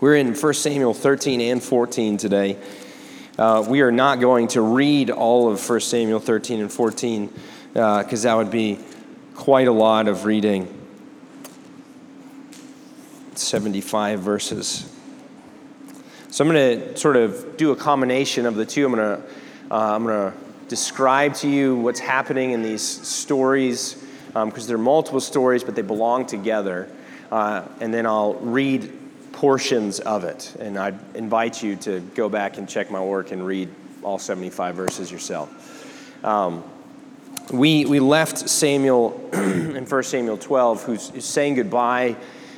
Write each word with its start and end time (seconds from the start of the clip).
We're 0.00 0.16
in 0.16 0.34
1 0.34 0.54
Samuel 0.54 0.94
13 0.94 1.42
and 1.42 1.62
14 1.62 2.16
today. 2.16 2.56
Uh, 3.38 3.62
we 3.68 3.82
are 3.82 3.92
not 3.92 4.18
going 4.18 4.48
to 4.48 4.62
read 4.62 5.10
all 5.10 5.52
of 5.52 5.68
1 5.68 5.80
Samuel 5.80 6.20
13 6.20 6.58
and 6.62 6.72
14 6.72 7.26
because 7.74 8.24
uh, 8.24 8.28
that 8.30 8.34
would 8.34 8.50
be 8.50 8.78
quite 9.34 9.68
a 9.68 9.72
lot 9.72 10.08
of 10.08 10.24
reading. 10.24 10.74
75 13.34 14.20
verses. 14.20 14.90
So 16.30 16.46
I'm 16.46 16.50
going 16.50 16.80
to 16.80 16.96
sort 16.96 17.16
of 17.16 17.58
do 17.58 17.72
a 17.72 17.76
combination 17.76 18.46
of 18.46 18.54
the 18.54 18.64
two. 18.64 18.86
I'm 18.86 18.94
going 18.94 19.20
to 19.20 19.26
uh, 19.70 19.96
I'm 19.96 20.04
going 20.04 20.32
to 20.32 20.38
describe 20.68 21.34
to 21.34 21.48
you 21.48 21.76
what's 21.76 22.00
happening 22.00 22.52
in 22.52 22.62
these 22.62 22.82
stories 22.82 24.02
because 24.28 24.62
um, 24.62 24.66
they're 24.66 24.78
multiple 24.78 25.20
stories, 25.20 25.62
but 25.62 25.74
they 25.74 25.82
belong 25.82 26.24
together. 26.24 26.88
Uh, 27.30 27.68
and 27.80 27.92
then 27.92 28.06
I'll 28.06 28.34
read 28.36 28.99
portions 29.32 30.00
of 30.00 30.24
it. 30.24 30.54
And 30.58 30.78
I 30.78 30.92
invite 31.14 31.62
you 31.62 31.76
to 31.76 32.00
go 32.14 32.28
back 32.28 32.58
and 32.58 32.68
check 32.68 32.90
my 32.90 33.02
work 33.02 33.32
and 33.32 33.46
read 33.46 33.68
all 34.02 34.18
75 34.18 34.74
verses 34.74 35.10
yourself. 35.10 36.24
Um, 36.24 36.64
we, 37.52 37.84
we 37.84 38.00
left 38.00 38.38
Samuel 38.48 39.28
in 39.32 39.84
1 39.84 40.02
Samuel 40.02 40.38
12, 40.38 40.84
who's, 40.84 41.08
who's 41.10 41.24
saying 41.24 41.54
goodbye 41.54 42.16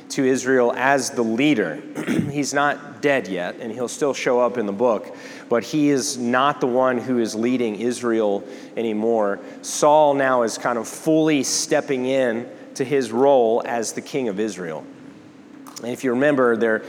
to 0.09 0.23
Israel 0.23 0.71
as 0.75 1.09
the 1.09 1.23
leader. 1.23 1.81
He's 2.31 2.53
not 2.53 3.01
dead 3.01 3.27
yet, 3.27 3.55
and 3.59 3.71
he'll 3.71 3.87
still 3.87 4.13
show 4.13 4.39
up 4.39 4.59
in 4.59 4.67
the 4.67 4.73
book, 4.73 5.15
but 5.49 5.63
he 5.63 5.89
is 5.89 6.17
not 6.17 6.61
the 6.61 6.67
one 6.67 6.99
who 6.99 7.17
is 7.19 7.33
leading 7.33 7.75
Israel 7.75 8.43
anymore. 8.77 9.39
Saul 9.63 10.13
now 10.13 10.43
is 10.43 10.57
kind 10.57 10.77
of 10.77 10.87
fully 10.87 11.41
stepping 11.43 12.05
in 12.05 12.47
to 12.75 12.85
his 12.85 13.11
role 13.11 13.63
as 13.65 13.93
the 13.93 14.01
king 14.01 14.29
of 14.29 14.39
Israel. 14.39 14.85
And 15.81 15.91
if 15.91 16.03
you 16.03 16.11
remember, 16.11 16.55
they're 16.55 16.83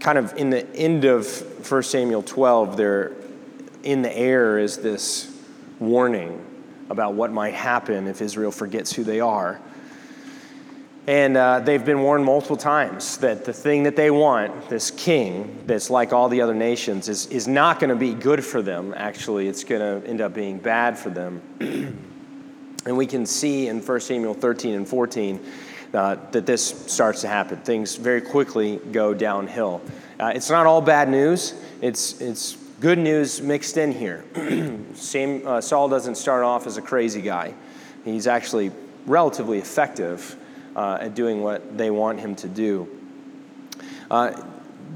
kind 0.00 0.18
of 0.18 0.36
in 0.36 0.50
the 0.50 0.68
end 0.74 1.04
of 1.04 1.70
1 1.70 1.82
Samuel 1.82 2.22
12, 2.22 2.76
they're 2.76 3.12
in 3.82 4.02
the 4.02 4.16
air 4.16 4.58
is 4.58 4.78
this 4.78 5.32
warning 5.78 6.44
about 6.90 7.14
what 7.14 7.32
might 7.32 7.54
happen 7.54 8.06
if 8.06 8.20
Israel 8.20 8.50
forgets 8.50 8.92
who 8.92 9.04
they 9.04 9.20
are. 9.20 9.60
And 11.06 11.36
uh, 11.36 11.60
they've 11.60 11.84
been 11.84 12.00
warned 12.00 12.24
multiple 12.24 12.56
times 12.56 13.18
that 13.18 13.44
the 13.44 13.52
thing 13.52 13.84
that 13.84 13.94
they 13.94 14.10
want, 14.10 14.68
this 14.68 14.90
king 14.90 15.62
that's 15.66 15.88
like 15.88 16.12
all 16.12 16.28
the 16.28 16.40
other 16.40 16.54
nations, 16.54 17.08
is, 17.08 17.26
is 17.26 17.46
not 17.46 17.78
going 17.78 17.90
to 17.90 17.96
be 17.96 18.12
good 18.12 18.44
for 18.44 18.60
them. 18.60 18.92
Actually, 18.96 19.46
it's 19.46 19.62
going 19.62 19.80
to 19.80 20.08
end 20.08 20.20
up 20.20 20.34
being 20.34 20.58
bad 20.58 20.98
for 20.98 21.10
them. 21.10 21.40
and 22.86 22.96
we 22.96 23.06
can 23.06 23.24
see 23.24 23.68
in 23.68 23.80
1 23.80 24.00
Samuel 24.00 24.34
13 24.34 24.74
and 24.74 24.88
14 24.88 25.40
uh, 25.94 26.16
that 26.32 26.46
this 26.46 26.64
starts 26.90 27.20
to 27.22 27.28
happen. 27.28 27.58
Things 27.58 27.96
very 27.96 28.20
quickly 28.20 28.76
go 28.92 29.14
downhill. 29.14 29.80
Uh, 30.18 30.32
it's 30.34 30.50
not 30.50 30.66
all 30.66 30.80
bad 30.80 31.08
news, 31.08 31.54
it's, 31.80 32.20
it's 32.20 32.56
good 32.80 32.98
news 32.98 33.40
mixed 33.40 33.76
in 33.76 33.92
here. 33.92 34.24
Same, 34.94 35.46
uh, 35.46 35.60
Saul 35.60 35.88
doesn't 35.88 36.16
start 36.16 36.42
off 36.42 36.66
as 36.66 36.76
a 36.76 36.82
crazy 36.82 37.22
guy, 37.22 37.54
he's 38.04 38.26
actually 38.26 38.72
relatively 39.06 39.58
effective 39.58 40.36
uh, 40.74 40.98
at 41.00 41.14
doing 41.14 41.42
what 41.42 41.76
they 41.78 41.90
want 41.90 42.20
him 42.20 42.34
to 42.36 42.48
do. 42.48 42.88
Uh, 44.10 44.42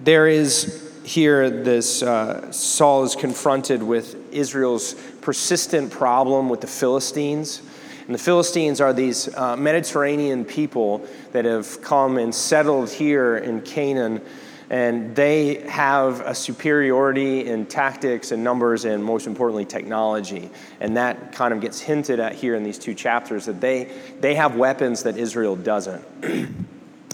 there 0.05 0.27
is 0.27 0.91
here 1.05 1.51
this 1.51 2.03
uh, 2.03 2.53
Saul 2.53 3.05
is 3.05 3.17
confronted 3.17 3.83
with 3.83 4.33
Israel's 4.33 4.95
persistent 5.21 5.91
problem 5.91 6.49
with 6.49 6.61
the 6.61 6.67
Philistines. 6.67 7.63
And 8.11 8.19
the 8.19 8.25
Philistines 8.25 8.81
are 8.81 8.93
these 8.93 9.33
uh, 9.37 9.55
Mediterranean 9.55 10.45
people 10.45 11.07
that 11.31 11.45
have 11.45 11.81
come 11.81 12.19
and 12.19 12.35
settled 12.35 12.91
here 12.91 13.37
in 13.37 13.61
Canaan. 13.61 14.21
And 14.69 15.15
they 15.15 15.61
have 15.69 16.21
a 16.23 16.35
superiority 16.35 17.47
in 17.47 17.67
tactics 17.67 18.33
and 18.33 18.43
numbers 18.43 18.85
and 18.85 19.05
most 19.05 19.29
importantly 19.29 19.65
technology. 19.65 20.51
And 20.81 20.97
that 20.97 21.31
kind 21.31 21.55
of 21.55 21.61
gets 21.61 21.79
hinted 21.79 22.19
at 22.19 22.35
here 22.35 22.57
in 22.57 22.65
these 22.65 22.81
two 22.81 22.95
chapters 22.95 23.47
that 23.47 23.61
they 23.61 23.93
they 24.19 24.35
have 24.35 24.57
weapons 24.57 25.05
that 25.05 25.17
israel 25.17 25.55
doesn't. 25.55 26.05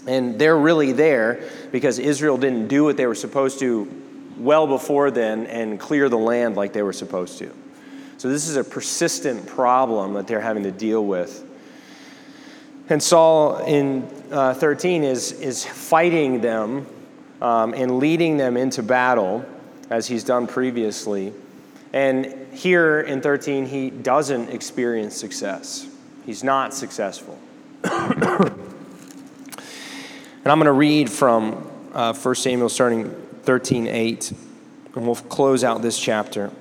And 0.07 0.39
they're 0.39 0.57
really 0.57 0.93
there 0.93 1.47
because 1.71 1.99
israel 1.99 2.37
didn't 2.37 2.69
do 2.69 2.85
what 2.85 2.97
they 2.97 3.05
were 3.05 3.13
supposed 3.13 3.59
to 3.59 3.87
well 4.37 4.65
before 4.65 5.11
then 5.11 5.45
and 5.45 5.79
clear 5.79 6.09
the 6.09 6.17
land 6.17 6.55
like 6.55 6.73
they 6.73 6.81
were 6.81 6.93
supposed 6.93 7.37
to 7.37 7.53
so 8.17 8.29
this 8.29 8.47
is 8.47 8.55
a 8.55 8.63
persistent 8.63 9.45
problem 9.45 10.13
that 10.13 10.27
they're 10.27 10.41
having 10.41 10.63
to 10.63 10.71
deal 10.71 11.05
with 11.05 11.43
and 12.89 13.01
saul 13.01 13.57
in 13.65 14.07
uh, 14.31 14.53
13 14.53 15.03
is 15.03 15.31
is 15.33 15.65
fighting 15.65 16.41
them 16.41 16.85
um, 17.41 17.73
and 17.73 17.99
leading 17.99 18.37
them 18.37 18.57
into 18.57 18.83
battle 18.83 19.45
as 19.89 20.07
he's 20.07 20.23
done 20.23 20.47
previously. 20.47 21.33
And 21.93 22.47
here 22.53 22.99
in 23.01 23.21
13, 23.21 23.65
he 23.65 23.89
doesn't 23.89 24.49
experience 24.49 25.15
success. 25.15 25.87
He's 26.25 26.43
not 26.43 26.73
successful. 26.73 27.39
and 27.83 28.51
I'm 30.45 30.59
going 30.59 30.65
to 30.65 30.71
read 30.71 31.09
from 31.09 31.69
uh, 31.93 32.13
1 32.13 32.35
Samuel 32.35 32.69
starting 32.69 33.09
13 33.43 33.87
8, 33.87 34.31
and 34.95 35.05
we'll 35.05 35.15
close 35.15 35.63
out 35.63 35.81
this 35.81 35.97
chapter. 35.97 36.51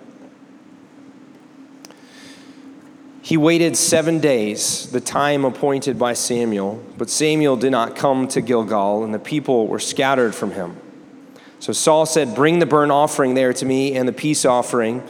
He 3.26 3.36
waited 3.36 3.76
seven 3.76 4.20
days, 4.20 4.88
the 4.92 5.00
time 5.00 5.44
appointed 5.44 5.98
by 5.98 6.12
Samuel, 6.12 6.80
but 6.96 7.10
Samuel 7.10 7.56
did 7.56 7.72
not 7.72 7.96
come 7.96 8.28
to 8.28 8.40
Gilgal, 8.40 9.02
and 9.02 9.12
the 9.12 9.18
people 9.18 9.66
were 9.66 9.80
scattered 9.80 10.32
from 10.32 10.52
him. 10.52 10.76
So 11.58 11.72
Saul 11.72 12.06
said, 12.06 12.36
Bring 12.36 12.60
the 12.60 12.66
burnt 12.66 12.92
offering 12.92 13.34
there 13.34 13.52
to 13.54 13.64
me 13.64 13.96
and 13.96 14.06
the 14.06 14.12
peace 14.12 14.44
offering. 14.44 15.02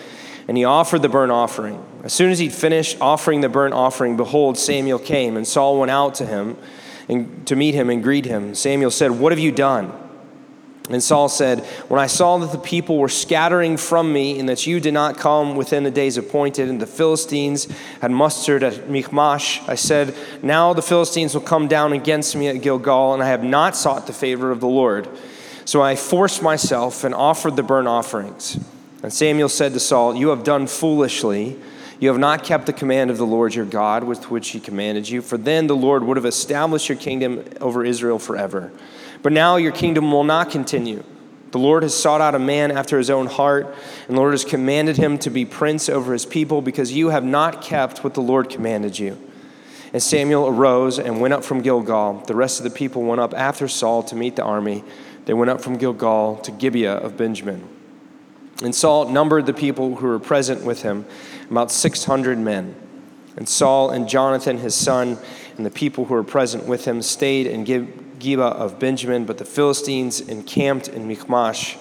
And 0.48 0.56
he 0.56 0.64
offered 0.64 1.02
the 1.02 1.10
burnt 1.10 1.30
offering. 1.30 1.84
As 2.04 2.14
soon 2.14 2.30
as 2.30 2.38
he'd 2.38 2.54
finished 2.54 2.96
offering 3.02 3.42
the 3.42 3.50
burnt 3.50 3.74
offering, 3.74 4.16
behold, 4.16 4.56
Samuel 4.56 4.98
came, 4.98 5.36
and 5.36 5.46
Saul 5.46 5.78
went 5.78 5.90
out 5.90 6.14
to 6.14 6.24
him 6.24 6.56
and 7.10 7.46
to 7.46 7.54
meet 7.54 7.74
him 7.74 7.90
and 7.90 8.02
greet 8.02 8.24
him. 8.24 8.54
Samuel 8.54 8.92
said, 8.92 9.10
What 9.10 9.30
have 9.32 9.38
you 9.38 9.52
done? 9.52 9.92
And 10.88 11.02
Saul 11.02 11.28
said, 11.28 11.60
When 11.88 12.00
I 12.00 12.06
saw 12.06 12.38
that 12.38 12.52
the 12.52 12.58
people 12.58 12.98
were 12.98 13.08
scattering 13.08 13.76
from 13.76 14.12
me, 14.12 14.38
and 14.38 14.48
that 14.48 14.66
you 14.66 14.78
did 14.78 14.94
not 14.94 15.18
come 15.18 15.56
within 15.56 15.82
the 15.82 15.90
days 15.90 16.16
appointed, 16.16 16.68
and 16.68 16.80
the 16.80 16.86
Philistines 16.86 17.66
had 18.00 18.12
mustered 18.12 18.62
at 18.62 18.88
Michmash, 18.88 19.60
I 19.68 19.74
said, 19.74 20.14
Now 20.42 20.72
the 20.72 20.82
Philistines 20.82 21.34
will 21.34 21.40
come 21.40 21.66
down 21.66 21.92
against 21.92 22.36
me 22.36 22.48
at 22.48 22.62
Gilgal, 22.62 23.14
and 23.14 23.22
I 23.22 23.28
have 23.28 23.42
not 23.42 23.76
sought 23.76 24.06
the 24.06 24.12
favor 24.12 24.52
of 24.52 24.60
the 24.60 24.68
Lord. 24.68 25.08
So 25.64 25.82
I 25.82 25.96
forced 25.96 26.42
myself 26.42 27.02
and 27.02 27.12
offered 27.12 27.56
the 27.56 27.64
burnt 27.64 27.88
offerings. 27.88 28.56
And 29.02 29.12
Samuel 29.12 29.48
said 29.48 29.72
to 29.72 29.80
Saul, 29.80 30.14
You 30.14 30.28
have 30.28 30.44
done 30.44 30.68
foolishly. 30.68 31.58
You 31.98 32.08
have 32.10 32.18
not 32.18 32.44
kept 32.44 32.66
the 32.66 32.72
command 32.72 33.10
of 33.10 33.16
the 33.16 33.26
Lord 33.26 33.54
your 33.54 33.64
God 33.64 34.04
with 34.04 34.30
which 34.30 34.50
he 34.50 34.60
commanded 34.60 35.08
you, 35.08 35.22
for 35.22 35.38
then 35.38 35.66
the 35.66 35.74
Lord 35.74 36.04
would 36.04 36.18
have 36.18 36.26
established 36.26 36.88
your 36.88 36.98
kingdom 36.98 37.42
over 37.60 37.84
Israel 37.84 38.18
forever. 38.18 38.70
But 39.26 39.32
now 39.32 39.56
your 39.56 39.72
kingdom 39.72 40.12
will 40.12 40.22
not 40.22 40.52
continue. 40.52 41.02
The 41.50 41.58
Lord 41.58 41.82
has 41.82 42.00
sought 42.00 42.20
out 42.20 42.36
a 42.36 42.38
man 42.38 42.70
after 42.70 42.96
his 42.96 43.10
own 43.10 43.26
heart, 43.26 43.66
and 44.06 44.16
the 44.16 44.20
Lord 44.20 44.34
has 44.34 44.44
commanded 44.44 44.98
him 44.98 45.18
to 45.18 45.30
be 45.30 45.44
prince 45.44 45.88
over 45.88 46.12
his 46.12 46.24
people 46.24 46.62
because 46.62 46.92
you 46.92 47.08
have 47.08 47.24
not 47.24 47.60
kept 47.60 48.04
what 48.04 48.14
the 48.14 48.20
Lord 48.20 48.48
commanded 48.48 49.00
you. 49.00 49.18
And 49.92 50.00
Samuel 50.00 50.46
arose 50.46 51.00
and 51.00 51.20
went 51.20 51.34
up 51.34 51.42
from 51.42 51.60
Gilgal. 51.60 52.22
The 52.28 52.36
rest 52.36 52.60
of 52.60 52.62
the 52.62 52.70
people 52.70 53.02
went 53.02 53.20
up 53.20 53.34
after 53.34 53.66
Saul 53.66 54.04
to 54.04 54.14
meet 54.14 54.36
the 54.36 54.44
army. 54.44 54.84
They 55.24 55.34
went 55.34 55.50
up 55.50 55.60
from 55.60 55.76
Gilgal 55.76 56.36
to 56.44 56.52
Gibeah 56.52 56.94
of 56.94 57.16
Benjamin. 57.16 57.68
And 58.62 58.72
Saul 58.76 59.08
numbered 59.08 59.46
the 59.46 59.52
people 59.52 59.96
who 59.96 60.06
were 60.06 60.20
present 60.20 60.64
with 60.64 60.82
him, 60.82 61.04
about 61.50 61.72
600 61.72 62.38
men. 62.38 62.76
And 63.36 63.48
Saul 63.48 63.90
and 63.90 64.08
Jonathan, 64.08 64.58
his 64.58 64.76
son, 64.76 65.18
and 65.56 65.66
the 65.66 65.70
people 65.70 66.04
who 66.04 66.14
were 66.14 66.22
present 66.22 66.66
with 66.66 66.84
him 66.84 67.02
stayed 67.02 67.48
in 67.48 67.64
Gibeah 67.64 68.05
of 68.40 68.78
Benjamin, 68.78 69.24
but 69.24 69.38
the 69.38 69.44
Philistines 69.44 70.20
encamped 70.20 70.88
in 70.88 71.06
Michmash. 71.06 71.76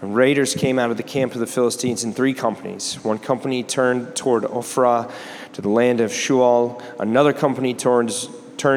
And 0.00 0.14
raiders 0.14 0.54
came 0.54 0.78
out 0.78 0.90
of 0.90 0.96
the 0.96 1.02
camp 1.02 1.34
of 1.34 1.40
the 1.40 1.46
Philistines 1.46 2.04
in 2.04 2.12
three 2.12 2.32
companies. 2.32 3.02
One 3.02 3.18
company 3.18 3.64
turned 3.64 4.14
toward 4.14 4.44
Ophrah 4.44 5.10
to 5.54 5.62
the 5.62 5.68
land 5.68 6.00
of 6.00 6.12
Shual, 6.12 6.80
another 7.00 7.32
company 7.32 7.74
turned 7.74 8.12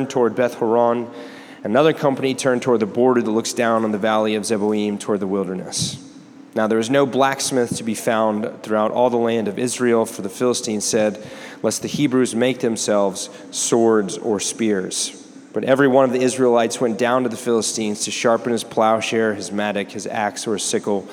toward 0.10 0.36
Beth 0.36 0.56
Horon, 0.56 1.12
another 1.63 1.94
company 1.94 2.33
turned 2.33 2.63
toward 2.63 2.80
the 2.80 2.88
border 2.88 3.22
that 3.22 3.30
looks 3.30 3.54
down 3.54 3.83
on 3.83 3.92
the 3.92 4.00
valley 4.00 4.33
of 4.33 4.44
Zeboim 4.44 5.00
toward 5.00 5.19
the 5.19 5.28
wilderness. 5.28 6.04
Now 6.56 6.68
there 6.68 6.80
was 6.80 6.89
no 6.89 7.06
blacksmith 7.06 7.78
to 7.78 7.83
be 7.83 7.95
found 7.95 8.63
throughout 8.63 8.92
all 8.92 9.10
the 9.10 9.18
land 9.18 9.48
of 9.48 9.60
Israel, 9.60 10.06
for 10.06 10.24
the 10.24 10.30
Philistines 10.30 10.86
said, 10.86 11.24
Lest 11.62 11.83
the 11.83 11.88
Hebrews 11.88 12.33
make 12.33 12.60
themselves 12.60 13.30
swords 13.51 14.18
or 14.18 14.39
spears. 14.39 15.20
But 15.53 15.65
every 15.65 15.88
one 15.88 16.06
of 16.06 16.12
the 16.12 16.21
Israelites 16.21 16.80
went 16.80 16.98
down 16.98 17.24
to 17.24 17.30
the 17.30 17.38
Philistines 17.38 18.06
to 18.06 18.12
sharpen 18.12 18.51
his 18.51 18.63
plowshare, 18.63 19.33
his 19.33 19.51
mattock, 19.51 19.89
his 19.89 20.07
axe, 20.07 20.48
or 20.48 20.53
his 20.53 20.63
sickle. 20.63 21.07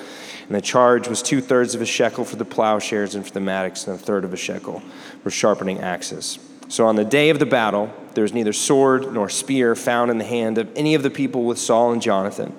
And 0.47 0.55
the 0.55 0.61
charge 0.61 1.07
was 1.07 1.21
two 1.21 1.41
thirds 1.41 1.75
of 1.75 1.81
a 1.81 1.85
shekel 1.85 2.25
for 2.25 2.37
the 2.37 2.45
plowshares 2.45 3.15
and 3.15 3.25
for 3.25 3.33
the 3.33 3.41
mattocks, 3.41 3.85
and 3.85 3.95
a 3.95 3.99
third 3.99 4.23
of 4.23 4.33
a 4.33 4.37
shekel 4.37 4.81
for 5.23 5.29
sharpening 5.29 5.79
axes. 5.79 6.39
So 6.69 6.85
on 6.85 6.95
the 6.95 7.05
day 7.05 7.29
of 7.29 7.39
the 7.39 7.45
battle, 7.45 7.91
there 8.13 8.21
was 8.21 8.33
neither 8.33 8.53
sword 8.53 9.13
nor 9.13 9.29
spear 9.29 9.75
found 9.75 10.09
in 10.11 10.17
the 10.17 10.23
hand 10.23 10.57
of 10.57 10.71
any 10.75 10.95
of 10.95 11.03
the 11.03 11.09
people 11.09 11.43
with 11.43 11.57
Saul 11.57 11.91
and 11.91 12.01
Jonathan. 12.01 12.55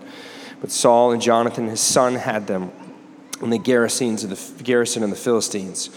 But 0.61 0.71
Saul 0.71 1.13
and 1.13 1.23
Jonathan, 1.23 1.69
his 1.69 1.81
son, 1.81 2.17
had 2.17 2.47
them. 2.47 2.71
And 3.41 3.53
the 3.53 3.59
garrisons 3.59 4.23
of 4.23 4.31
the 4.31 4.65
garrison 4.65 5.03
and 5.03 5.13
the 5.13 5.17
Philistines 5.17 5.91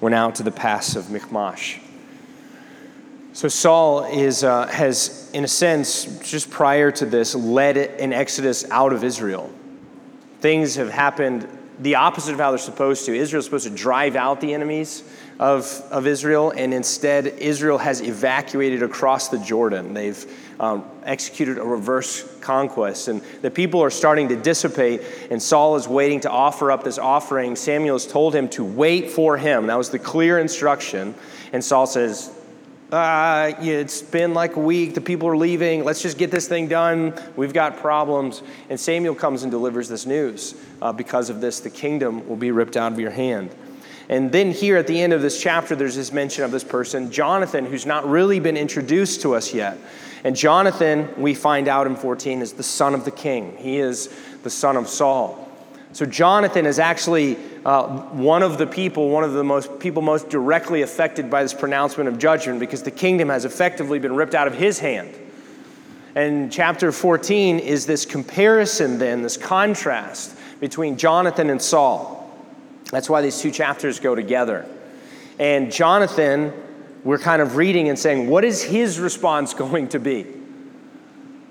went 0.00 0.14
out 0.14 0.34
to 0.36 0.42
the 0.42 0.50
pass 0.50 0.96
of 0.96 1.10
Michmash. 1.10 1.80
So 3.38 3.46
Saul 3.46 4.02
is, 4.02 4.42
uh, 4.42 4.66
has, 4.66 5.30
in 5.32 5.44
a 5.44 5.48
sense, 5.48 6.06
just 6.28 6.50
prior 6.50 6.90
to 6.90 7.06
this, 7.06 7.36
led 7.36 7.76
an 7.76 8.12
exodus 8.12 8.68
out 8.68 8.92
of 8.92 9.04
Israel. 9.04 9.52
Things 10.40 10.74
have 10.74 10.90
happened 10.90 11.46
the 11.78 11.94
opposite 11.94 12.32
of 12.32 12.40
how 12.40 12.50
they're 12.50 12.58
supposed 12.58 13.06
to. 13.06 13.16
Israel's 13.16 13.44
supposed 13.44 13.68
to 13.68 13.72
drive 13.72 14.16
out 14.16 14.40
the 14.40 14.52
enemies 14.52 15.04
of, 15.38 15.68
of 15.92 16.08
Israel, 16.08 16.50
and 16.50 16.74
instead, 16.74 17.28
Israel 17.28 17.78
has 17.78 18.00
evacuated 18.00 18.82
across 18.82 19.28
the 19.28 19.38
Jordan. 19.38 19.94
They've 19.94 20.26
um, 20.58 20.84
executed 21.04 21.58
a 21.58 21.64
reverse 21.64 22.24
conquest, 22.40 23.06
and 23.06 23.22
the 23.42 23.52
people 23.52 23.80
are 23.84 23.90
starting 23.90 24.30
to 24.30 24.36
dissipate, 24.36 25.02
and 25.30 25.40
Saul 25.40 25.76
is 25.76 25.86
waiting 25.86 26.18
to 26.22 26.28
offer 26.28 26.72
up 26.72 26.82
this 26.82 26.98
offering. 26.98 27.54
Samuel 27.54 27.94
has 27.94 28.04
told 28.04 28.34
him 28.34 28.48
to 28.48 28.64
wait 28.64 29.12
for 29.12 29.36
him. 29.36 29.68
That 29.68 29.78
was 29.78 29.90
the 29.90 30.00
clear 30.00 30.40
instruction. 30.40 31.14
And 31.52 31.62
Saul 31.64 31.86
says, 31.86 32.34
uh, 32.92 33.52
it's 33.60 34.00
been 34.00 34.32
like 34.32 34.56
a 34.56 34.60
week, 34.60 34.94
the 34.94 35.00
people 35.00 35.28
are 35.28 35.36
leaving, 35.36 35.84
let's 35.84 36.00
just 36.00 36.16
get 36.16 36.30
this 36.30 36.48
thing 36.48 36.68
done, 36.68 37.14
we've 37.36 37.52
got 37.52 37.76
problems. 37.78 38.42
And 38.70 38.80
Samuel 38.80 39.14
comes 39.14 39.42
and 39.42 39.50
delivers 39.50 39.88
this 39.88 40.06
news. 40.06 40.54
Uh, 40.80 40.92
because 40.92 41.28
of 41.28 41.40
this, 41.40 41.60
the 41.60 41.70
kingdom 41.70 42.26
will 42.28 42.36
be 42.36 42.50
ripped 42.50 42.76
out 42.76 42.92
of 42.92 43.00
your 43.00 43.10
hand. 43.10 43.54
And 44.08 44.32
then 44.32 44.52
here 44.52 44.78
at 44.78 44.86
the 44.86 45.00
end 45.00 45.12
of 45.12 45.20
this 45.20 45.40
chapter, 45.40 45.76
there's 45.76 45.96
this 45.96 46.12
mention 46.12 46.44
of 46.44 46.50
this 46.50 46.64
person, 46.64 47.10
Jonathan, 47.12 47.66
who's 47.66 47.84
not 47.84 48.08
really 48.08 48.40
been 48.40 48.56
introduced 48.56 49.20
to 49.22 49.34
us 49.34 49.52
yet. 49.52 49.76
And 50.24 50.34
Jonathan, 50.34 51.08
we 51.18 51.34
find 51.34 51.68
out 51.68 51.86
in 51.86 51.94
14, 51.94 52.40
is 52.40 52.54
the 52.54 52.62
son 52.62 52.94
of 52.94 53.04
the 53.04 53.10
king. 53.10 53.54
He 53.58 53.78
is 53.78 54.08
the 54.42 54.50
son 54.50 54.76
of 54.76 54.88
Saul. 54.88 55.44
So 55.92 56.06
Jonathan 56.06 56.64
is 56.64 56.78
actually 56.78 57.36
uh, 57.68 57.86
one 58.12 58.42
of 58.42 58.56
the 58.56 58.66
people, 58.66 59.10
one 59.10 59.24
of 59.24 59.34
the 59.34 59.44
most 59.44 59.78
people 59.78 60.00
most 60.00 60.30
directly 60.30 60.80
affected 60.80 61.28
by 61.28 61.42
this 61.42 61.52
pronouncement 61.52 62.08
of 62.08 62.16
judgment 62.16 62.58
because 62.58 62.82
the 62.82 62.90
kingdom 62.90 63.28
has 63.28 63.44
effectively 63.44 63.98
been 63.98 64.14
ripped 64.14 64.34
out 64.34 64.46
of 64.46 64.54
his 64.54 64.78
hand. 64.78 65.14
And 66.14 66.50
chapter 66.50 66.90
14 66.92 67.58
is 67.58 67.84
this 67.84 68.06
comparison, 68.06 68.98
then, 68.98 69.20
this 69.20 69.36
contrast 69.36 70.34
between 70.60 70.96
Jonathan 70.96 71.50
and 71.50 71.60
Saul. 71.60 72.34
That's 72.90 73.10
why 73.10 73.20
these 73.20 73.38
two 73.38 73.50
chapters 73.50 74.00
go 74.00 74.14
together. 74.14 74.64
And 75.38 75.70
Jonathan, 75.70 76.54
we're 77.04 77.18
kind 77.18 77.42
of 77.42 77.56
reading 77.56 77.90
and 77.90 77.98
saying, 77.98 78.30
what 78.30 78.44
is 78.44 78.62
his 78.62 78.98
response 78.98 79.52
going 79.64 79.88
to 79.88 80.00
be? 80.00 80.26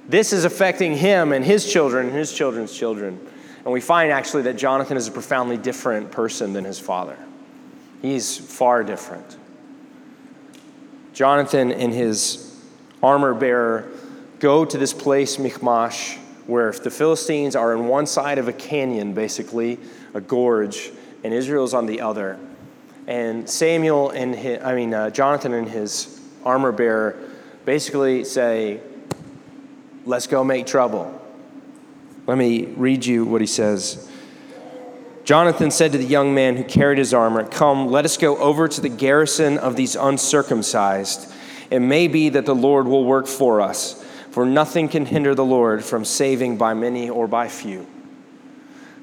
This 0.09 0.33
is 0.33 0.45
affecting 0.45 0.97
him 0.97 1.31
and 1.31 1.45
his 1.45 1.71
children 1.71 2.07
and 2.07 2.15
his 2.15 2.33
children's 2.33 2.75
children. 2.75 3.19
And 3.67 3.73
we 3.73 3.81
find 3.81 4.13
actually 4.13 4.43
that 4.43 4.55
Jonathan 4.55 4.95
is 4.95 5.09
a 5.09 5.11
profoundly 5.11 5.57
different 5.57 6.09
person 6.09 6.53
than 6.53 6.63
his 6.63 6.79
father. 6.79 7.17
He's 8.01 8.37
far 8.37 8.81
different. 8.81 9.35
Jonathan 11.11 11.73
and 11.73 11.93
his 11.93 12.57
armor 13.03 13.33
bearer 13.33 13.89
go 14.39 14.63
to 14.63 14.77
this 14.77 14.93
place, 14.93 15.37
Michmash, 15.37 16.15
where 16.45 16.71
the 16.71 16.89
Philistines 16.89 17.57
are 17.57 17.75
on 17.75 17.89
one 17.89 18.05
side 18.05 18.37
of 18.37 18.47
a 18.47 18.53
canyon, 18.53 19.13
basically, 19.13 19.79
a 20.13 20.21
gorge, 20.21 20.89
and 21.25 21.33
Israel's 21.33 21.73
on 21.73 21.87
the 21.87 21.99
other. 21.99 22.39
And 23.05 23.49
Samuel 23.49 24.11
and 24.11 24.33
his, 24.33 24.63
I 24.63 24.75
mean, 24.75 24.93
uh, 24.93 25.09
Jonathan 25.09 25.51
and 25.51 25.67
his 25.67 26.21
armor 26.45 26.71
bearer 26.71 27.17
basically 27.65 28.23
say, 28.23 28.79
Let's 30.05 30.27
go 30.27 30.45
make 30.45 30.67
trouble. 30.67 31.16
Let 32.27 32.37
me 32.37 32.65
read 32.75 33.05
you 33.05 33.23
what 33.25 33.39
he 33.39 33.47
says. 33.47 34.11
Jonathan 35.23 35.71
said 35.71 35.93
to 35.93 35.97
the 35.97 36.05
young 36.05 36.35
man 36.35 36.57
who 36.57 36.63
carried 36.63 36.97
his 36.97 37.13
armor, 37.13 37.45
Come, 37.45 37.87
let 37.89 38.05
us 38.05 38.17
go 38.17 38.37
over 38.37 38.67
to 38.67 38.81
the 38.81 38.89
garrison 38.89 39.57
of 39.57 39.75
these 39.75 39.95
uncircumcised. 39.95 41.33
It 41.71 41.79
may 41.79 42.07
be 42.07 42.29
that 42.29 42.45
the 42.45 42.55
Lord 42.55 42.85
will 42.85 43.05
work 43.05 43.27
for 43.27 43.61
us, 43.61 44.03
for 44.31 44.45
nothing 44.45 44.89
can 44.89 45.05
hinder 45.05 45.35
the 45.35 45.45
Lord 45.45 45.83
from 45.83 46.05
saving 46.05 46.57
by 46.57 46.73
many 46.73 47.09
or 47.09 47.27
by 47.27 47.47
few. 47.47 47.87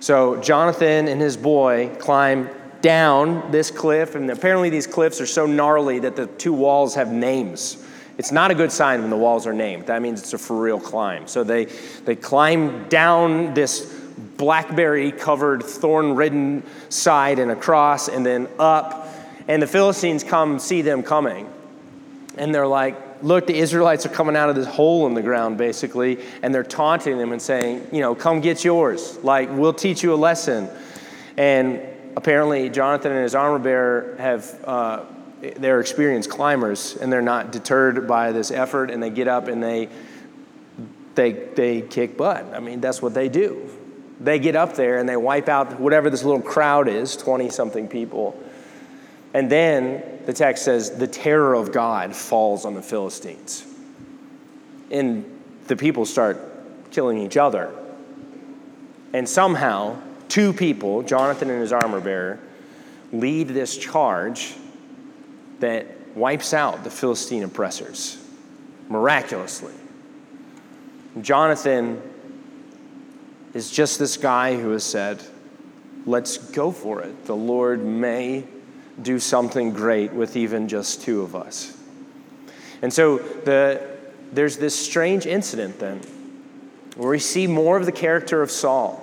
So 0.00 0.40
Jonathan 0.40 1.08
and 1.08 1.20
his 1.20 1.36
boy 1.36 1.96
climb 1.98 2.50
down 2.82 3.50
this 3.50 3.70
cliff, 3.70 4.14
and 4.14 4.30
apparently 4.30 4.68
these 4.68 4.86
cliffs 4.86 5.20
are 5.20 5.26
so 5.26 5.46
gnarly 5.46 5.98
that 6.00 6.16
the 6.16 6.26
two 6.26 6.52
walls 6.52 6.94
have 6.94 7.10
names. 7.10 7.83
It's 8.16 8.30
not 8.30 8.50
a 8.50 8.54
good 8.54 8.70
sign 8.70 9.00
when 9.00 9.10
the 9.10 9.16
walls 9.16 9.46
are 9.46 9.52
named. 9.52 9.86
That 9.86 10.00
means 10.00 10.20
it's 10.20 10.32
a 10.34 10.38
for 10.38 10.60
real 10.60 10.78
climb. 10.78 11.26
So 11.26 11.42
they, 11.42 11.64
they 12.04 12.14
climb 12.14 12.88
down 12.88 13.54
this 13.54 13.92
blackberry 14.36 15.10
covered, 15.10 15.62
thorn 15.62 16.14
ridden 16.14 16.62
side 16.88 17.38
and 17.38 17.50
across, 17.50 18.08
and 18.08 18.24
then 18.24 18.48
up. 18.58 19.08
And 19.48 19.60
the 19.60 19.66
Philistines 19.66 20.22
come 20.22 20.58
see 20.58 20.82
them 20.82 21.02
coming. 21.02 21.50
And 22.36 22.54
they're 22.54 22.66
like, 22.66 23.00
Look, 23.22 23.46
the 23.46 23.56
Israelites 23.56 24.04
are 24.04 24.10
coming 24.10 24.36
out 24.36 24.50
of 24.50 24.56
this 24.56 24.66
hole 24.66 25.06
in 25.06 25.14
the 25.14 25.22
ground, 25.22 25.56
basically, 25.56 26.18
and 26.42 26.54
they're 26.54 26.62
taunting 26.62 27.16
them 27.16 27.32
and 27.32 27.40
saying, 27.40 27.86
You 27.90 28.00
know, 28.00 28.14
come 28.14 28.40
get 28.40 28.64
yours. 28.64 29.16
Like, 29.22 29.48
we'll 29.50 29.72
teach 29.72 30.02
you 30.02 30.12
a 30.12 30.16
lesson. 30.16 30.68
And 31.38 31.80
apparently, 32.16 32.68
Jonathan 32.68 33.12
and 33.12 33.22
his 33.22 33.34
armor 33.34 33.58
bearer 33.58 34.16
have. 34.18 34.64
Uh, 34.64 35.04
they're 35.52 35.80
experienced 35.80 36.30
climbers 36.30 36.96
and 36.96 37.12
they're 37.12 37.22
not 37.22 37.52
deterred 37.52 38.06
by 38.06 38.32
this 38.32 38.50
effort 38.50 38.90
and 38.90 39.02
they 39.02 39.10
get 39.10 39.28
up 39.28 39.48
and 39.48 39.62
they 39.62 39.88
they 41.14 41.32
they 41.32 41.80
kick 41.82 42.16
butt. 42.16 42.44
I 42.54 42.60
mean, 42.60 42.80
that's 42.80 43.00
what 43.00 43.14
they 43.14 43.28
do. 43.28 43.68
They 44.20 44.38
get 44.38 44.56
up 44.56 44.74
there 44.74 44.98
and 44.98 45.08
they 45.08 45.16
wipe 45.16 45.48
out 45.48 45.78
whatever 45.78 46.10
this 46.10 46.24
little 46.24 46.42
crowd 46.42 46.88
is, 46.88 47.16
20 47.16 47.50
something 47.50 47.88
people. 47.88 48.40
And 49.32 49.50
then 49.50 50.20
the 50.26 50.32
text 50.32 50.64
says 50.64 50.96
the 50.96 51.08
terror 51.08 51.54
of 51.54 51.72
God 51.72 52.14
falls 52.14 52.64
on 52.64 52.74
the 52.74 52.82
Philistines. 52.82 53.66
And 54.90 55.24
the 55.66 55.76
people 55.76 56.06
start 56.06 56.38
killing 56.92 57.18
each 57.18 57.36
other. 57.36 57.74
And 59.12 59.28
somehow, 59.28 59.96
two 60.28 60.52
people, 60.52 61.02
Jonathan 61.02 61.50
and 61.50 61.60
his 61.60 61.72
armor 61.72 62.00
bearer, 62.00 62.38
lead 63.12 63.48
this 63.48 63.76
charge 63.76 64.54
that 65.64 65.86
wipes 66.14 66.52
out 66.52 66.84
the 66.84 66.90
Philistine 66.90 67.42
oppressors 67.42 68.22
miraculously. 68.90 69.72
Jonathan 71.22 72.02
is 73.54 73.70
just 73.70 73.98
this 73.98 74.18
guy 74.18 74.56
who 74.56 74.70
has 74.70 74.84
said, 74.84 75.22
Let's 76.06 76.36
go 76.36 76.70
for 76.70 77.00
it. 77.00 77.24
The 77.24 77.34
Lord 77.34 77.82
may 77.82 78.44
do 79.00 79.18
something 79.18 79.72
great 79.72 80.12
with 80.12 80.36
even 80.36 80.68
just 80.68 81.00
two 81.00 81.22
of 81.22 81.34
us. 81.34 81.74
And 82.82 82.92
so 82.92 83.16
the, 83.16 83.80
there's 84.32 84.58
this 84.58 84.78
strange 84.78 85.24
incident 85.24 85.78
then 85.78 86.02
where 86.96 87.08
we 87.08 87.18
see 87.18 87.46
more 87.46 87.78
of 87.78 87.86
the 87.86 87.92
character 87.92 88.42
of 88.42 88.50
Saul. 88.50 89.00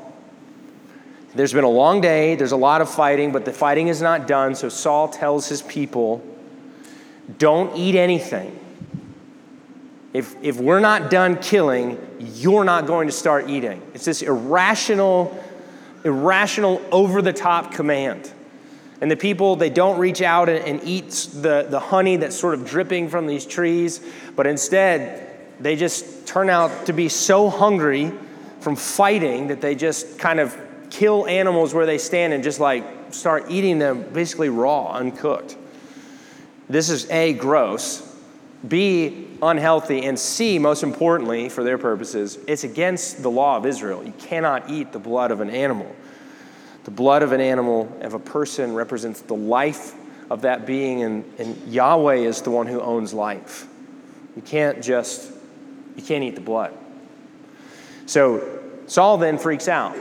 There's 1.33 1.53
been 1.53 1.63
a 1.63 1.69
long 1.69 2.01
day, 2.01 2.35
there's 2.35 2.51
a 2.51 2.57
lot 2.57 2.81
of 2.81 2.89
fighting, 2.89 3.31
but 3.31 3.45
the 3.45 3.53
fighting 3.53 3.87
is 3.87 3.99
not 3.99 4.27
done. 4.27 4.53
So 4.53 4.69
Saul 4.69 5.07
tells 5.07 5.49
his 5.49 5.63
people, 5.63 6.23
don't 7.37 7.75
eat 7.77 7.95
anything. 7.95 8.57
If, 10.13 10.35
if 10.41 10.59
we're 10.59 10.81
not 10.81 11.09
done 11.09 11.37
killing, 11.37 11.97
you're 12.19 12.65
not 12.65 12.85
going 12.85 13.07
to 13.07 13.13
start 13.13 13.49
eating. 13.49 13.81
It's 13.93 14.05
this 14.05 14.21
irrational, 14.21 15.41
irrational, 16.03 16.81
over 16.91 17.21
the 17.21 17.31
top 17.31 17.73
command. 17.73 18.31
And 18.99 19.09
the 19.09 19.15
people, 19.15 19.55
they 19.55 19.69
don't 19.69 19.97
reach 19.97 20.21
out 20.21 20.49
and, 20.49 20.63
and 20.65 20.81
eat 20.83 21.09
the, 21.33 21.65
the 21.69 21.79
honey 21.79 22.17
that's 22.17 22.35
sort 22.35 22.53
of 22.53 22.65
dripping 22.65 23.09
from 23.09 23.25
these 23.25 23.45
trees, 23.45 24.01
but 24.35 24.45
instead, 24.45 25.27
they 25.59 25.75
just 25.75 26.27
turn 26.27 26.49
out 26.49 26.85
to 26.87 26.93
be 26.93 27.07
so 27.07 27.49
hungry 27.49 28.11
from 28.59 28.75
fighting 28.75 29.47
that 29.47 29.61
they 29.61 29.75
just 29.75 30.19
kind 30.19 30.39
of 30.39 30.57
kill 30.89 31.25
animals 31.25 31.73
where 31.73 31.85
they 31.85 31.97
stand 31.97 32.33
and 32.33 32.43
just 32.43 32.59
like 32.59 32.83
start 33.11 33.45
eating 33.49 33.79
them 33.79 34.03
basically 34.13 34.49
raw, 34.49 34.91
uncooked. 34.93 35.57
This 36.71 36.89
is 36.89 37.09
A, 37.11 37.33
gross, 37.33 38.15
B, 38.65 39.27
unhealthy, 39.41 40.05
and 40.05 40.17
C, 40.17 40.57
most 40.57 40.83
importantly 40.83 41.49
for 41.49 41.65
their 41.65 41.77
purposes, 41.77 42.39
it's 42.47 42.63
against 42.63 43.21
the 43.21 43.29
law 43.29 43.57
of 43.57 43.65
Israel. 43.65 44.01
You 44.05 44.13
cannot 44.13 44.69
eat 44.69 44.93
the 44.93 44.99
blood 44.99 45.31
of 45.31 45.41
an 45.41 45.49
animal. 45.49 45.93
The 46.85 46.91
blood 46.91 47.23
of 47.23 47.33
an 47.33 47.41
animal, 47.41 47.93
of 47.99 48.13
a 48.13 48.19
person, 48.19 48.73
represents 48.73 49.19
the 49.19 49.33
life 49.33 49.93
of 50.29 50.43
that 50.43 50.65
being, 50.65 51.03
and, 51.03 51.25
and 51.37 51.67
Yahweh 51.67 52.15
is 52.15 52.41
the 52.41 52.51
one 52.51 52.67
who 52.67 52.79
owns 52.79 53.13
life. 53.13 53.67
You 54.37 54.41
can't 54.41 54.81
just, 54.81 55.29
you 55.97 56.03
can't 56.03 56.23
eat 56.23 56.35
the 56.35 56.41
blood. 56.41 56.73
So 58.05 58.61
Saul 58.87 59.17
then 59.17 59.37
freaks 59.37 59.67
out. 59.67 59.97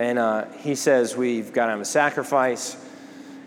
And 0.00 0.18
uh, 0.18 0.46
he 0.58 0.74
says, 0.74 1.16
We've 1.16 1.52
got 1.52 1.66
to 1.66 1.72
have 1.72 1.80
a 1.80 1.84
sacrifice. 1.84 2.76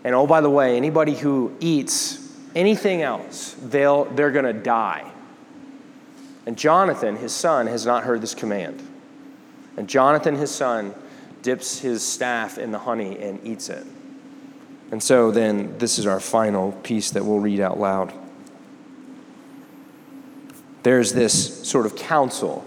And 0.06 0.14
oh, 0.14 0.24
by 0.24 0.40
the 0.40 0.48
way, 0.48 0.76
anybody 0.76 1.16
who 1.16 1.52
eats 1.58 2.32
anything 2.54 3.02
else, 3.02 3.56
they'll, 3.60 4.04
they're 4.04 4.30
going 4.30 4.44
to 4.44 4.52
die. 4.52 5.10
And 6.46 6.56
Jonathan, 6.56 7.16
his 7.16 7.32
son, 7.32 7.66
has 7.66 7.84
not 7.84 8.04
heard 8.04 8.20
this 8.20 8.32
command. 8.32 8.80
And 9.76 9.88
Jonathan, 9.88 10.36
his 10.36 10.52
son, 10.52 10.94
dips 11.42 11.80
his 11.80 12.06
staff 12.06 12.56
in 12.56 12.70
the 12.70 12.78
honey 12.78 13.18
and 13.18 13.44
eats 13.44 13.68
it. 13.68 13.84
And 14.92 15.02
so 15.02 15.32
then, 15.32 15.76
this 15.78 15.98
is 15.98 16.06
our 16.06 16.20
final 16.20 16.70
piece 16.70 17.10
that 17.10 17.24
we'll 17.24 17.40
read 17.40 17.58
out 17.58 17.80
loud. 17.80 18.12
There's 20.84 21.14
this 21.14 21.68
sort 21.68 21.84
of 21.84 21.96
council 21.96 22.64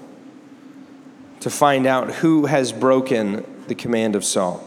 to 1.39 1.49
find 1.49 1.87
out 1.87 2.15
who 2.15 2.47
has 2.47 2.73
broken 2.73 3.45
the 3.69 3.75
command 3.75 4.17
of 4.17 4.25
Saul. 4.25 4.61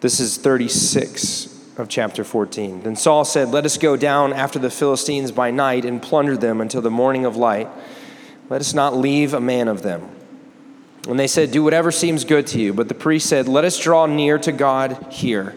This 0.00 0.18
is 0.18 0.38
36 0.38 1.76
of 1.76 1.88
chapter 1.88 2.24
14. 2.24 2.82
Then 2.82 2.96
Saul 2.96 3.24
said, 3.24 3.48
Let 3.48 3.66
us 3.66 3.76
go 3.76 3.96
down 3.96 4.32
after 4.32 4.58
the 4.58 4.70
Philistines 4.70 5.30
by 5.30 5.50
night 5.50 5.84
and 5.84 6.00
plunder 6.00 6.38
them 6.38 6.62
until 6.62 6.80
the 6.80 6.90
morning 6.90 7.26
of 7.26 7.36
light. 7.36 7.68
Let 8.48 8.62
us 8.62 8.72
not 8.72 8.96
leave 8.96 9.34
a 9.34 9.40
man 9.40 9.68
of 9.68 9.82
them. 9.82 10.08
And 11.06 11.20
they 11.20 11.26
said, 11.26 11.50
Do 11.50 11.62
whatever 11.62 11.92
seems 11.92 12.24
good 12.24 12.46
to 12.48 12.58
you. 12.58 12.72
But 12.72 12.88
the 12.88 12.94
priest 12.94 13.28
said, 13.28 13.46
Let 13.46 13.66
us 13.66 13.78
draw 13.78 14.06
near 14.06 14.38
to 14.38 14.52
God 14.52 15.06
here. 15.10 15.54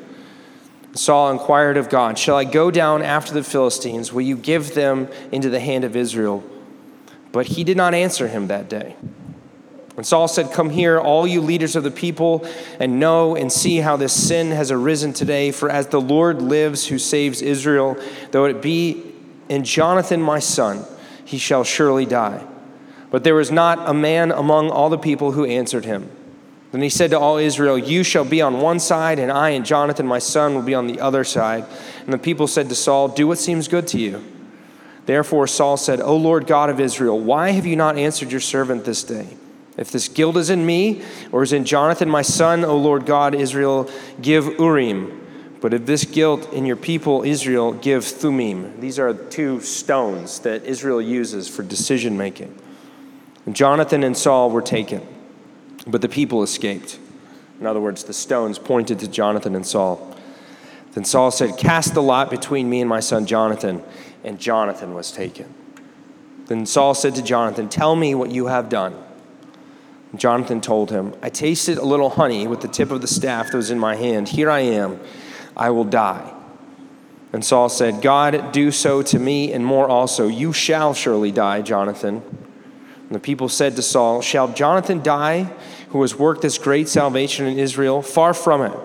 Saul 0.94 1.32
inquired 1.32 1.78
of 1.78 1.90
God, 1.90 2.20
Shall 2.20 2.36
I 2.36 2.44
go 2.44 2.70
down 2.70 3.02
after 3.02 3.34
the 3.34 3.44
Philistines? 3.44 4.12
Will 4.12 4.22
you 4.22 4.36
give 4.36 4.76
them 4.76 5.08
into 5.32 5.50
the 5.50 5.62
hand 5.62 5.86
of 5.86 5.96
Israel? 5.96 6.44
But 7.32 7.48
he 7.48 7.64
did 7.64 7.78
not 7.78 7.94
answer 7.94 8.28
him 8.28 8.48
that 8.48 8.70
day. 8.70 8.98
And 9.96 10.06
Saul 10.06 10.28
said, 10.28 10.52
Come 10.52 10.70
here, 10.70 11.00
all 11.00 11.28
you 11.28 11.42
leaders 11.42 11.76
of 11.76 11.84
the 11.84 11.92
people, 11.92 12.48
and 12.80 13.00
know 13.00 13.36
and 13.36 13.52
see 13.52 13.78
how 13.78 13.96
this 13.96 14.14
sin 14.14 14.52
has 14.52 14.72
arisen 14.72 15.14
today. 15.14 15.52
For 15.52 15.70
as 15.70 15.88
the 15.88 16.02
Lord 16.02 16.42
lives 16.42 16.88
who 16.88 16.98
saves 16.98 17.42
Israel, 17.42 17.98
though 18.32 18.46
it 18.46 18.62
be 18.62 19.04
in 19.50 19.64
Jonathan 19.64 20.22
my 20.22 20.40
son, 20.40 20.86
he 21.24 21.38
shall 21.38 21.64
surely 21.64 22.06
die. 22.06 22.44
But 23.12 23.24
there 23.24 23.36
was 23.36 23.52
not 23.52 23.88
a 23.88 23.94
man 23.94 24.32
among 24.32 24.72
all 24.72 24.90
the 24.90 24.98
people 24.98 25.34
who 25.34 25.46
answered 25.46 25.86
him. 25.86 26.10
Then 26.72 26.82
he 26.82 26.90
said 26.90 27.12
to 27.12 27.20
all 27.20 27.38
Israel, 27.38 27.78
You 27.78 28.04
shall 28.04 28.26
be 28.26 28.42
on 28.42 28.60
one 28.60 28.80
side, 28.80 29.20
and 29.20 29.32
I 29.32 29.52
and 29.52 29.64
Jonathan 29.64 30.08
my 30.08 30.18
son 30.18 30.56
will 30.56 30.64
be 30.64 30.74
on 30.74 30.88
the 30.88 31.00
other 31.00 31.24
side. 31.24 31.66
And 32.06 32.12
the 32.12 32.18
people 32.18 32.48
said 32.48 32.68
to 32.70 32.76
Saul, 32.76 33.10
Do 33.10 33.28
what 33.28 33.38
seems 33.38 33.68
good 33.68 33.88
to 33.90 34.00
you. 34.00 34.24
Therefore 35.06 35.46
Saul 35.46 35.78
said, 35.78 36.02
O 36.02 36.18
Lord 36.18 36.48
God 36.48 36.72
of 36.72 36.80
Israel, 36.80 37.20
why 37.20 37.52
have 37.52 37.68
you 37.68 37.76
not 37.76 38.00
answered 38.00 38.32
your 38.32 38.42
servant 38.42 38.86
this 38.86 39.04
day? 39.04 39.28
If 39.78 39.92
this 39.92 40.08
guilt 40.08 40.38
is 40.38 40.50
in 40.50 40.66
me 40.66 41.02
or 41.32 41.44
is 41.44 41.54
in 41.54 41.66
Jonathan 41.66 42.10
my 42.10 42.22
son, 42.22 42.64
O 42.64 42.78
Lord 42.78 43.06
God 43.06 43.34
Israel, 43.34 43.90
give 44.22 44.48
Urim. 44.60 45.20
But 45.62 45.74
if 45.74 45.86
this 45.86 46.04
guilt 46.06 46.52
in 46.54 46.66
your 46.66 46.76
people 46.76 47.24
Israel, 47.24 47.72
give 47.74 48.06
Thummim. 48.06 48.80
These 48.80 49.00
are 49.00 49.14
two 49.14 49.62
stones 49.62 50.40
that 50.40 50.66
Israel 50.66 51.02
uses 51.02 51.48
for 51.48 51.64
decision 51.64 52.18
making. 52.18 52.56
Jonathan 53.52 54.04
and 54.04 54.16
Saul 54.16 54.50
were 54.52 54.62
taken, 54.62 55.06
but 55.88 56.02
the 56.02 56.10
people 56.10 56.44
escaped. 56.44 57.00
In 57.60 57.66
other 57.66 57.80
words, 57.80 58.04
the 58.04 58.14
stones 58.14 58.60
pointed 58.60 59.00
to 59.00 59.08
Jonathan 59.08 59.56
and 59.56 59.66
Saul. 59.66 60.16
Then 60.94 61.06
Saul 61.06 61.32
said, 61.32 61.58
Cast 61.58 61.94
the 61.94 62.02
lot 62.02 62.30
between 62.30 62.70
me 62.70 62.82
and 62.82 62.90
my 62.90 63.00
son 63.00 63.26
Jonathan. 63.26 63.84
And 64.24 64.40
Jonathan 64.40 64.94
was 64.94 65.12
taken. 65.12 65.54
Then 66.46 66.66
Saul 66.66 66.94
said 66.94 67.16
to 67.16 67.22
Jonathan, 67.22 67.68
Tell 67.68 67.96
me 67.96 68.16
what 68.16 68.32
you 68.32 68.48
have 68.48 68.70
done. 68.70 69.03
Jonathan 70.16 70.62
told 70.62 70.92
him, 70.92 71.14
I 71.22 71.30
tasted 71.30 71.78
a 71.78 71.86
little 71.86 72.10
honey 72.10 72.48
with 72.48 72.62
the 72.62 72.68
tip 72.68 72.92
of 72.92 73.02
the 73.02 73.08
staff 73.08 73.52
that 73.52 73.58
was 73.58 73.72
in 73.72 73.80
my 73.80 73.96
hand. 73.96 74.30
Here 74.30 74.50
I 74.50 74.60
am. 74.60 75.00
I 75.58 75.72
will 75.72 75.86
die. 75.86 76.34
And 77.32 77.44
Saul 77.44 77.68
said, 77.68 78.02
God, 78.04 78.52
do 78.52 78.70
so 78.70 79.02
to 79.02 79.18
me 79.18 79.52
and 79.52 79.66
more 79.66 79.90
also. 79.90 80.28
You 80.28 80.54
shall 80.54 80.94
surely 80.94 81.32
die, 81.32 81.64
Jonathan. 81.64 82.22
And 83.08 83.10
the 83.16 83.20
people 83.20 83.50
said 83.50 83.76
to 83.76 83.82
Saul, 83.82 84.22
Shall 84.22 84.54
Jonathan 84.54 85.02
die, 85.02 85.52
who 85.90 86.02
has 86.04 86.16
worked 86.16 86.44
this 86.44 86.60
great 86.60 86.88
salvation 86.88 87.48
in 87.48 87.58
Israel? 87.58 88.04
Far 88.04 88.36
from 88.36 88.62
it. 88.62 88.78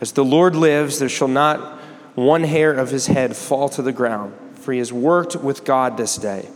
As 0.00 0.12
the 0.12 0.24
Lord 0.24 0.54
lives, 0.54 1.00
there 1.00 1.08
shall 1.08 1.28
not 1.28 1.80
one 2.14 2.44
hair 2.44 2.72
of 2.72 2.90
his 2.90 3.08
head 3.08 3.36
fall 3.36 3.68
to 3.70 3.82
the 3.82 3.92
ground, 3.92 4.34
for 4.54 4.72
he 4.72 4.78
has 4.78 4.92
worked 4.92 5.36
with 5.36 5.64
God 5.64 5.96
this 5.96 6.16
day. 6.16 6.48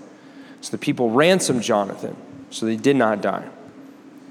So 0.61 0.71
the 0.71 0.79
people 0.79 1.11
ransomed 1.11 1.63
Jonathan, 1.63 2.17
so 2.51 2.67
they 2.67 2.77
did 2.77 2.97
not 2.97 3.21
die. 3.21 3.49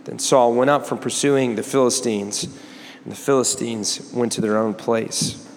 Then 0.05 0.19
Saul 0.19 0.53
went 0.53 0.69
up 0.69 0.85
from 0.85 0.99
pursuing 0.99 1.55
the 1.55 1.63
Philistines, 1.63 2.43
and 2.43 3.11
the 3.11 3.17
Philistines 3.17 4.11
went 4.13 4.31
to 4.33 4.41
their 4.41 4.57
own 4.57 4.75
place. 4.75 5.47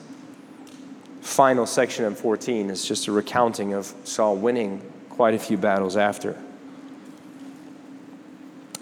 Final 1.20 1.66
section 1.66 2.06
of 2.06 2.18
14 2.18 2.70
is 2.70 2.84
just 2.84 3.06
a 3.08 3.12
recounting 3.12 3.74
of 3.74 3.92
Saul 4.04 4.36
winning 4.36 4.80
quite 5.10 5.34
a 5.34 5.38
few 5.38 5.58
battles 5.58 5.98
after. 5.98 6.36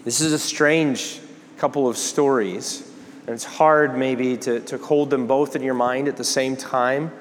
This 0.05 0.21
is 0.21 0.31
a 0.31 0.39
strange 0.39 1.19
couple 1.57 1.89
of 1.89 1.97
stories, 1.97 2.89
and 3.21 3.35
it's 3.35 3.43
hard 3.43 3.97
maybe 3.97 4.37
to, 4.37 4.61
to 4.61 4.77
hold 4.77 5.09
them 5.09 5.27
both 5.27 5.57
in 5.57 5.61
your 5.61 5.73
mind 5.73 6.07
at 6.07 6.15
the 6.15 6.23
same 6.23 6.55
time. 6.55 7.11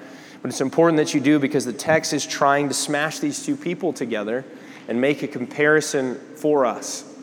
But 0.40 0.50
it's 0.50 0.60
important 0.60 0.98
that 0.98 1.12
you 1.12 1.20
do 1.20 1.40
because 1.40 1.64
the 1.64 1.72
text 1.72 2.12
is 2.12 2.24
trying 2.24 2.68
to 2.68 2.74
smash 2.74 3.18
these 3.18 3.44
two 3.44 3.56
people 3.56 3.92
together 3.92 4.44
and 4.86 5.00
make 5.00 5.24
a 5.24 5.28
comparison 5.28 6.14
for 6.36 6.64
us. 6.64 7.15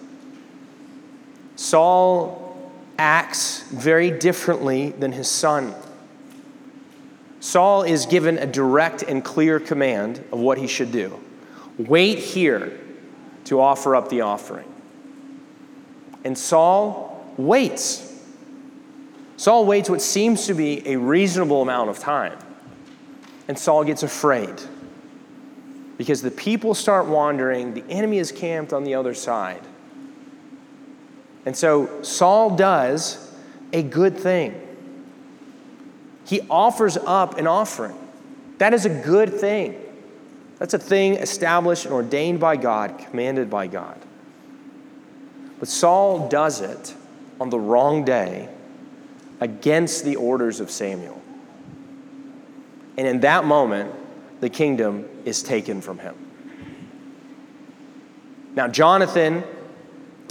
Saul 1.56 2.58
acts 2.98 3.64
very 3.70 4.12
differently 4.12 4.90
than 4.92 5.12
his 5.12 5.28
son. 5.28 5.74
Saul 7.40 7.84
is 7.84 8.06
given 8.06 8.38
a 8.38 8.46
direct 8.46 9.04
and 9.04 9.24
clear 9.24 9.60
command 9.60 10.24
of 10.32 10.40
what 10.40 10.58
he 10.58 10.68
should 10.68 10.92
do 10.92 11.20
wait 11.78 12.20
here 12.20 12.80
to 13.46 13.60
offer 13.60 13.96
up 13.96 14.10
the 14.10 14.22
offering. 14.22 14.72
And 16.24 16.38
Saul 16.38 17.26
waits. 17.36 18.10
Saul 19.38 19.66
waits 19.66 19.90
what 19.90 20.02
seems 20.02 20.46
to 20.48 20.54
be 20.54 20.88
a 20.88 20.96
reasonable 20.98 21.62
amount 21.62 21.90
of 21.90 22.00
time. 22.00 22.38
And 23.48 23.58
Saul 23.58 23.84
gets 23.84 24.04
afraid 24.04 24.54
because 25.98 26.22
the 26.22 26.32
people 26.32 26.74
start 26.74 27.08
wandering, 27.08 27.74
the 27.74 27.84
enemy 27.90 28.20
is 28.20 28.32
camped 28.32 28.72
on 28.72 28.84
the 28.84 28.96
other 28.96 29.14
side. 29.14 29.62
And 31.46 31.56
so 31.56 32.02
Saul 32.04 32.56
does 32.56 33.32
a 33.72 33.84
good 33.84 34.18
thing. 34.18 34.60
He 36.26 36.42
offers 36.50 36.98
up 36.98 37.38
an 37.38 37.48
offering. 37.48 37.98
That 38.60 38.74
is 38.74 38.86
a 38.86 38.90
good 38.90 39.34
thing. 39.34 39.80
That's 40.60 40.74
a 40.74 40.80
thing 40.80 41.16
established 41.16 41.86
and 41.86 41.94
ordained 41.94 42.40
by 42.40 42.56
God, 42.56 42.98
commanded 42.98 43.50
by 43.50 43.68
God. 43.68 44.00
But 45.60 45.68
Saul 45.68 46.30
does 46.30 46.62
it 46.62 46.94
on 47.42 47.50
the 47.50 47.60
wrong 47.60 48.06
day 48.06 48.48
against 49.42 50.06
the 50.06 50.16
orders 50.16 50.60
of 50.60 50.72
Samuel. 50.72 51.22
And 52.98 53.08
in 53.08 53.20
that 53.22 53.44
moment, 53.44 53.94
the 54.40 54.50
kingdom 54.50 55.10
is 55.26 55.44
taken 55.44 55.82
from 55.82 56.00
him. 56.00 56.16
Now, 58.56 58.68
Jonathan 58.68 59.44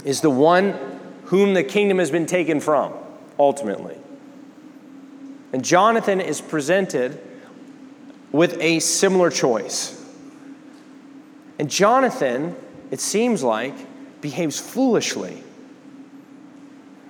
is 0.05 0.21
the 0.21 0.29
one 0.29 0.92
whom 1.33 1.55
the 1.55 1.63
kingdom 1.63 1.97
has 1.97 2.11
been 2.11 2.27
taken 2.27 2.59
from, 2.59 2.93
ultimately. 3.39 3.97
And 5.51 5.65
Jonathan 5.65 6.21
is 6.21 6.39
presented 6.39 7.19
with 8.31 8.55
a 8.61 8.79
similar 8.79 9.31
choice. 9.31 9.99
And 11.57 11.71
Jonathan, 11.71 12.55
it 12.91 12.99
seems 12.99 13.41
like, 13.41 13.73
behaves 14.21 14.59
foolishly. 14.59 15.41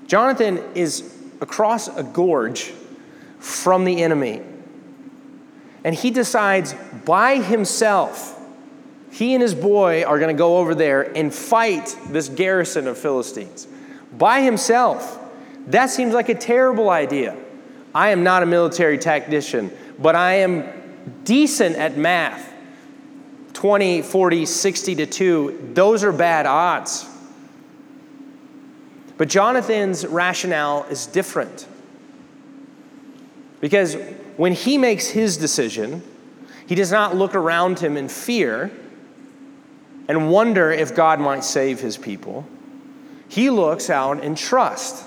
Jonathan 0.07 0.63
is 0.73 1.13
across 1.41 1.89
a 1.89 2.03
gorge 2.03 2.71
from 3.39 3.83
the 3.83 4.03
enemy. 4.03 4.41
And 5.83 5.93
he 5.93 6.11
decides 6.11 6.73
by 7.03 7.41
himself, 7.41 8.41
he 9.11 9.33
and 9.33 9.43
his 9.43 9.53
boy 9.53 10.05
are 10.05 10.17
going 10.17 10.33
to 10.33 10.39
go 10.39 10.59
over 10.59 10.73
there 10.73 11.11
and 11.13 11.35
fight 11.35 11.97
this 12.07 12.29
garrison 12.29 12.87
of 12.87 12.97
Philistines. 12.97 13.67
By 14.17 14.41
himself. 14.41 15.19
That 15.67 15.89
seems 15.89 16.13
like 16.13 16.29
a 16.29 16.35
terrible 16.35 16.89
idea. 16.89 17.37
I 17.95 18.09
am 18.09 18.23
not 18.23 18.43
a 18.43 18.45
military 18.45 18.97
tactician, 18.97 19.71
but 19.99 20.15
I 20.15 20.35
am 20.35 20.65
decent 21.23 21.75
at 21.75 21.97
math. 21.97 22.51
20, 23.53 24.01
40, 24.01 24.45
60 24.45 24.95
to 24.95 25.05
2, 25.05 25.71
those 25.73 26.03
are 26.03 26.11
bad 26.11 26.45
odds. 26.45 27.09
But 29.17 29.29
Jonathan's 29.29 30.05
rationale 30.05 30.83
is 30.89 31.05
different. 31.05 31.67
Because 33.61 33.95
when 34.35 34.53
he 34.53 34.77
makes 34.77 35.07
his 35.07 35.37
decision, 35.37 36.01
he 36.67 36.75
does 36.75 36.91
not 36.91 37.15
look 37.15 37.35
around 37.35 37.79
him 37.79 37.95
in 37.95 38.09
fear 38.09 38.71
and 40.07 40.29
wonder 40.29 40.71
if 40.71 40.95
God 40.95 41.19
might 41.19 41.43
save 41.43 41.79
his 41.79 41.97
people. 41.97 42.45
He 43.33 43.49
looks 43.49 43.89
out 43.89 44.23
in 44.23 44.35
trust 44.35 45.03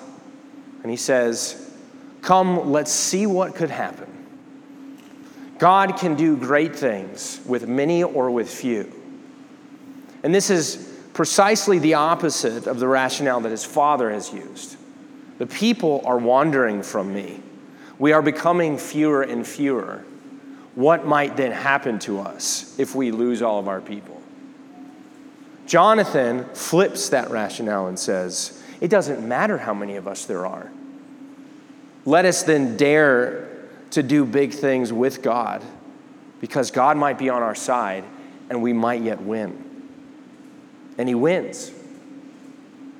and 0.82 0.90
he 0.90 0.96
says, 0.96 1.72
Come, 2.22 2.72
let's 2.72 2.90
see 2.90 3.24
what 3.24 3.54
could 3.54 3.70
happen. 3.70 4.12
God 5.58 5.96
can 5.96 6.16
do 6.16 6.36
great 6.36 6.74
things 6.74 7.40
with 7.46 7.68
many 7.68 8.02
or 8.02 8.32
with 8.32 8.50
few. 8.50 8.92
And 10.24 10.34
this 10.34 10.50
is 10.50 10.92
precisely 11.14 11.78
the 11.78 11.94
opposite 11.94 12.66
of 12.66 12.80
the 12.80 12.88
rationale 12.88 13.42
that 13.42 13.52
his 13.52 13.64
father 13.64 14.10
has 14.10 14.32
used. 14.32 14.76
The 15.38 15.46
people 15.46 16.02
are 16.04 16.18
wandering 16.18 16.82
from 16.82 17.14
me. 17.14 17.40
We 18.00 18.10
are 18.10 18.22
becoming 18.22 18.76
fewer 18.76 19.22
and 19.22 19.46
fewer. 19.46 20.04
What 20.74 21.06
might 21.06 21.36
then 21.36 21.52
happen 21.52 22.00
to 22.00 22.18
us 22.18 22.76
if 22.76 22.92
we 22.96 23.12
lose 23.12 23.40
all 23.40 23.60
of 23.60 23.68
our 23.68 23.80
people? 23.80 24.20
Jonathan 25.66 26.44
flips 26.54 27.08
that 27.10 27.30
rationale 27.30 27.88
and 27.88 27.98
says, 27.98 28.62
It 28.80 28.88
doesn't 28.88 29.26
matter 29.26 29.58
how 29.58 29.74
many 29.74 29.96
of 29.96 30.06
us 30.06 30.24
there 30.24 30.46
are. 30.46 30.70
Let 32.04 32.24
us 32.24 32.44
then 32.44 32.76
dare 32.76 33.48
to 33.90 34.02
do 34.02 34.24
big 34.24 34.52
things 34.52 34.92
with 34.92 35.22
God 35.22 35.62
because 36.40 36.70
God 36.70 36.96
might 36.96 37.18
be 37.18 37.28
on 37.28 37.42
our 37.42 37.54
side 37.54 38.04
and 38.48 38.62
we 38.62 38.72
might 38.72 39.02
yet 39.02 39.20
win. 39.20 39.64
And 40.98 41.08
he 41.08 41.14
wins 41.14 41.72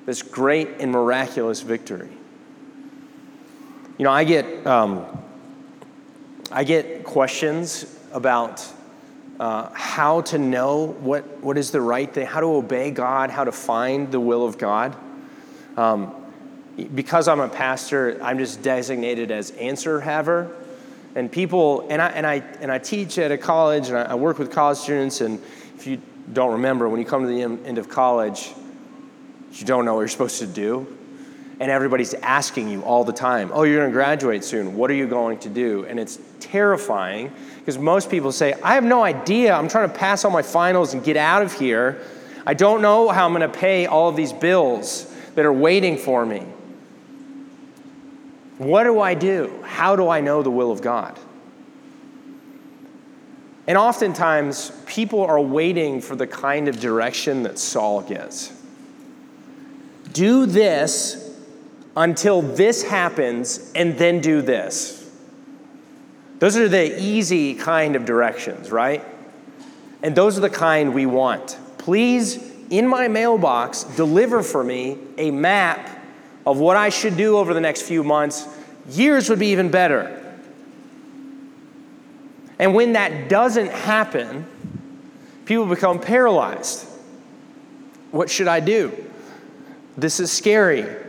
this 0.05 0.23
great 0.23 0.69
and 0.81 0.91
miraculous 0.91 1.63
victory. 1.63 2.11
You 3.99 4.05
know, 4.05 4.11
I 4.11 4.25
get, 4.25 4.67
um, 4.67 5.05
I 6.51 6.65
get 6.65 7.05
questions 7.05 7.99
about 8.13 8.67
uh, 9.39 9.71
how 9.73 10.23
to 10.23 10.39
know 10.39 10.87
what, 11.01 11.25
what 11.43 11.59
is 11.59 11.71
the 11.71 11.81
right 11.81 12.13
thing, 12.13 12.27
how 12.27 12.41
to 12.41 12.47
obey 12.47 12.91
God, 12.91 13.31
how 13.31 13.45
to 13.45 13.53
find 13.53 14.11
the 14.11 14.21
will 14.21 14.47
of 14.47 14.59
God. 14.59 14.97
Um, 15.77 16.15
because 16.95 17.29
I'm 17.29 17.41
a 17.41 17.49
pastor, 17.49 18.19
I'm 18.23 18.39
just 18.39 18.63
designated 18.63 19.31
as 19.31 19.51
answer 19.53 20.01
haver. 20.01 20.55
And 21.15 21.33
people, 21.33 21.87
and 21.89 22.03
I, 22.03 22.09
and, 22.09 22.27
I, 22.27 22.37
and 22.61 22.71
I 22.71 22.79
teach 22.79 23.19
at 23.19 23.33
a 23.33 23.39
college 23.39 23.89
and 23.89 23.97
I, 23.97 24.03
I 24.03 24.15
work 24.15 24.39
with 24.39 24.51
college 24.51 24.79
students. 24.79 25.21
And 25.23 25.43
if 25.77 25.87
you 25.87 26.01
don't 26.33 26.53
remember, 26.53 26.89
when 26.89 27.01
you 27.01 27.07
come 27.07 27.23
to 27.23 27.29
the 27.29 27.43
end 27.43 27.79
of 27.79 27.89
college, 27.89 28.53
you 29.53 29.65
don't 29.65 29.85
know 29.85 29.95
what 29.95 30.01
you're 30.01 30.09
supposed 30.09 30.39
to 30.41 30.47
do. 30.47 30.96
And 31.59 31.71
everybody's 31.71 32.13
asking 32.15 32.69
you 32.69 32.83
all 32.83 33.05
the 33.05 33.13
time, 33.13 33.51
oh, 33.55 33.63
you're 33.63 33.79
going 33.79 33.91
to 33.91 33.95
graduate 33.95 34.45
soon. 34.45 34.77
What 34.77 34.91
are 34.91 34.95
you 34.95 35.07
going 35.07 35.39
to 35.39 35.49
do? 35.49 35.87
And 35.87 35.99
it's 35.99 36.19
terrifying 36.39 37.33
because 37.59 37.79
most 37.79 38.11
people 38.11 38.31
say, 38.31 38.53
I 38.63 38.75
have 38.75 38.85
no 38.85 39.03
idea. 39.03 39.55
I'm 39.55 39.69
trying 39.69 39.91
to 39.91 39.95
pass 39.97 40.25
all 40.25 40.31
my 40.31 40.43
finals 40.43 40.93
and 40.93 41.03
get 41.03 41.17
out 41.17 41.43
of 41.43 41.53
here. 41.53 42.03
I 42.47 42.55
don't 42.55 42.83
know 42.83 43.09
how 43.09 43.25
I'm 43.25 43.33
going 43.33 43.51
to 43.51 43.59
pay 43.59 43.87
all 43.87 44.09
of 44.09 44.17
these 44.17 44.33
bills 44.33 45.13
that 45.35 45.45
are 45.45 45.53
waiting 45.53 45.97
for 45.97 46.27
me. 46.27 46.41
What 48.59 48.85
do 48.85 49.01
I 49.01 49.15
do? 49.15 49.63
How 49.65 49.97
do 49.97 50.09
I 50.09 50.21
know 50.21 50.43
the 50.43 50.51
will 50.51 50.71
of 50.71 50.83
God? 50.83 51.19
And 53.67 53.77
oftentimes, 53.77 54.71
people 54.87 55.25
are 55.25 55.41
waiting 55.41 56.01
for 56.01 56.15
the 56.15 56.27
kind 56.27 56.69
of 56.69 56.79
direction 56.79 57.43
that 57.43 57.59
Saul 57.59 58.01
gets. 58.03 58.53
Do 60.13 60.47
this 60.47 61.26
until 61.97 62.43
this 62.43 62.83
happens, 62.83 63.73
and 63.75 63.97
then 63.97 64.21
do 64.21 64.43
this. 64.43 65.11
Those 66.39 66.57
are 66.59 66.69
the 66.69 67.01
easy 67.01 67.55
kind 67.55 67.97
of 67.97 68.05
directions, 68.05 68.71
right? 68.71 69.03
And 70.03 70.15
those 70.15 70.37
are 70.37 70.43
the 70.43 70.51
kind 70.51 70.93
we 70.93 71.07
want. 71.07 71.59
Please, 71.79 72.53
in 72.69 72.87
my 72.87 73.09
mailbox, 73.09 73.85
deliver 73.85 74.43
for 74.43 74.63
me 74.63 74.99
a 75.17 75.31
map 75.31 75.89
of 76.45 76.59
what 76.59 76.77
I 76.77 76.91
should 76.91 77.17
do 77.17 77.39
over 77.39 77.55
the 77.55 77.61
next 77.61 77.83
few 77.83 78.05
months, 78.05 78.47
years 78.91 79.31
would 79.31 79.39
be 79.39 79.49
even 79.49 79.71
better. 79.71 80.23
And 82.59 82.75
when 82.75 82.93
that 82.93 83.29
doesn't 83.29 83.71
happen, 83.71 84.47
people 85.47 85.67
become 85.67 85.99
paralyzed. 85.99 86.87
What 88.11 88.31
should 88.31 88.49
I 88.49 88.61
do? 88.61 88.93
This 89.97 90.21
is 90.21 90.31
scary. 90.31 91.05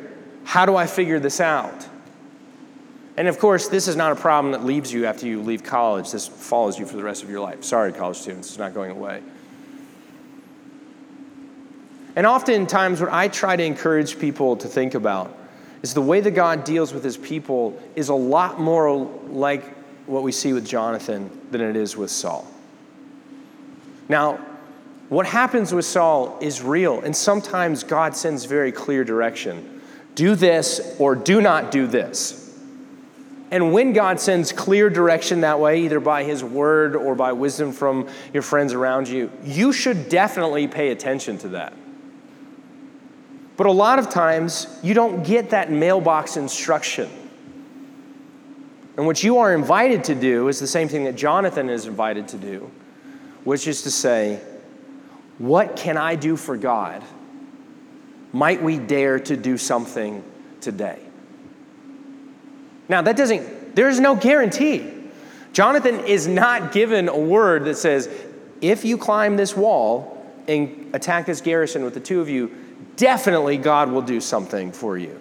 How 0.48 0.66
do 0.66 0.78
I 0.78 0.88
figure 0.88 1.20
this 1.20 1.42
out? 1.42 1.86
And 3.18 3.28
of 3.28 3.38
course, 3.38 3.68
this 3.68 3.90
is 3.90 3.98
not 3.98 4.14
a 4.14 4.16
problem 4.16 4.54
that 4.54 4.64
leaves 4.64 4.94
you 4.94 5.06
after 5.06 5.28
you 5.28 5.42
leave 5.42 5.62
college. 5.62 6.10
This 6.10 6.26
follows 6.26 6.80
you 6.80 6.86
for 6.86 6.96
the 6.96 7.04
rest 7.04 7.22
of 7.22 7.30
your 7.30 7.42
life. 7.42 7.66
Sorry, 7.66 7.92
college 7.92 8.16
students, 8.16 8.48
it's 8.48 8.58
not 8.58 8.74
going 8.74 8.92
away. 8.92 9.22
And 12.16 12.26
oftentimes, 12.26 13.02
what 13.02 13.12
I 13.12 13.28
try 13.28 13.58
to 13.58 13.64
encourage 13.64 14.18
people 14.20 14.56
to 14.56 14.70
think 14.70 14.94
about 14.94 15.38
is 15.84 15.94
the 15.94 16.02
way 16.02 16.22
that 16.22 16.32
God 16.32 16.64
deals 16.64 16.94
with 16.94 17.04
his 17.04 17.18
people 17.18 17.78
is 17.98 18.08
a 18.08 18.16
lot 18.16 18.58
more 18.58 19.06
like 19.28 19.66
what 20.08 20.24
we 20.24 20.32
see 20.32 20.54
with 20.54 20.66
Jonathan 20.66 21.30
than 21.52 21.60
it 21.60 21.76
is 21.76 21.98
with 21.98 22.10
Saul. 22.10 22.48
Now, 24.08 24.40
what 25.10 25.26
happens 25.26 25.74
with 25.74 25.84
Saul 25.84 26.38
is 26.40 26.62
real, 26.62 27.02
and 27.02 27.14
sometimes 27.14 27.84
God 27.84 28.16
sends 28.16 28.46
very 28.46 28.72
clear 28.72 29.04
direction 29.04 29.74
do 30.18 30.34
this 30.34 30.96
or 30.98 31.16
do 31.16 31.40
not 31.42 31.70
do 31.70 31.86
this. 31.86 32.44
And 33.52 33.72
when 33.72 33.94
God 33.94 34.20
sends 34.20 34.52
clear 34.52 34.90
direction 34.90 35.42
that 35.42 35.60
way, 35.60 35.84
either 35.84 36.00
by 36.00 36.24
His 36.24 36.44
word 36.44 36.96
or 36.96 37.16
by 37.16 37.32
wisdom 37.32 37.72
from 37.72 38.10
your 38.34 38.42
friends 38.42 38.74
around 38.74 39.08
you, 39.08 39.32
you 39.44 39.72
should 39.72 40.10
definitely 40.10 40.68
pay 40.68 40.90
attention 40.90 41.38
to 41.40 41.50
that. 41.50 41.72
But 43.56 43.68
a 43.68 43.72
lot 43.72 44.00
of 44.00 44.10
times, 44.10 44.68
you 44.84 44.94
don't 44.96 45.24
get 45.24 45.52
that 45.52 45.72
mailbox 45.72 46.36
instruction. 46.36 47.10
And 48.98 49.06
what 49.06 49.24
you 49.24 49.38
are 49.38 49.54
invited 49.54 50.04
to 50.06 50.16
do 50.16 50.48
is 50.48 50.60
the 50.60 50.68
same 50.68 50.90
thing 50.90 51.04
that 51.04 51.16
Jonathan 51.16 51.70
is 51.70 51.86
invited 51.86 52.28
to 52.30 52.38
do, 52.38 52.72
which 53.44 53.68
is 53.68 53.84
to 53.84 53.92
say, 53.92 54.42
What 55.38 55.76
can 55.76 55.96
I 55.96 56.16
do 56.16 56.36
for 56.36 56.58
God? 56.58 57.04
Might 58.38 58.62
we 58.62 58.78
dare 58.78 59.20
to 59.22 59.36
do 59.36 59.58
something 59.58 60.24
today? 60.62 61.00
Now, 62.88 63.02
that 63.02 63.18
doesn't, 63.18 63.76
there's 63.76 64.00
no 64.00 64.16
guarantee. 64.16 64.94
Jonathan 65.54 66.02
is 66.02 66.28
not 66.28 66.72
given 66.72 67.10
a 67.10 67.18
word 67.18 67.66
that 67.66 67.78
says, 67.78 68.08
if 68.62 68.86
you 68.86 68.96
climb 69.00 69.38
this 69.38 69.58
wall 69.58 70.24
and 70.48 70.94
attack 70.94 71.26
this 71.26 71.42
garrison 71.42 71.84
with 71.84 71.96
the 71.96 72.00
two 72.00 72.22
of 72.22 72.30
you, 72.30 72.56
definitely 72.96 73.58
God 73.58 73.92
will 73.92 74.04
do 74.04 74.22
something 74.22 74.72
for 74.72 75.00
you. 75.00 75.20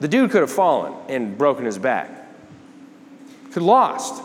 The 0.00 0.08
dude 0.08 0.32
could 0.32 0.40
have 0.40 0.50
fallen 0.50 0.94
and 1.08 1.38
broken 1.38 1.64
his 1.64 1.78
back, 1.78 2.08
could 3.44 3.54
have 3.54 3.62
lost. 3.62 4.20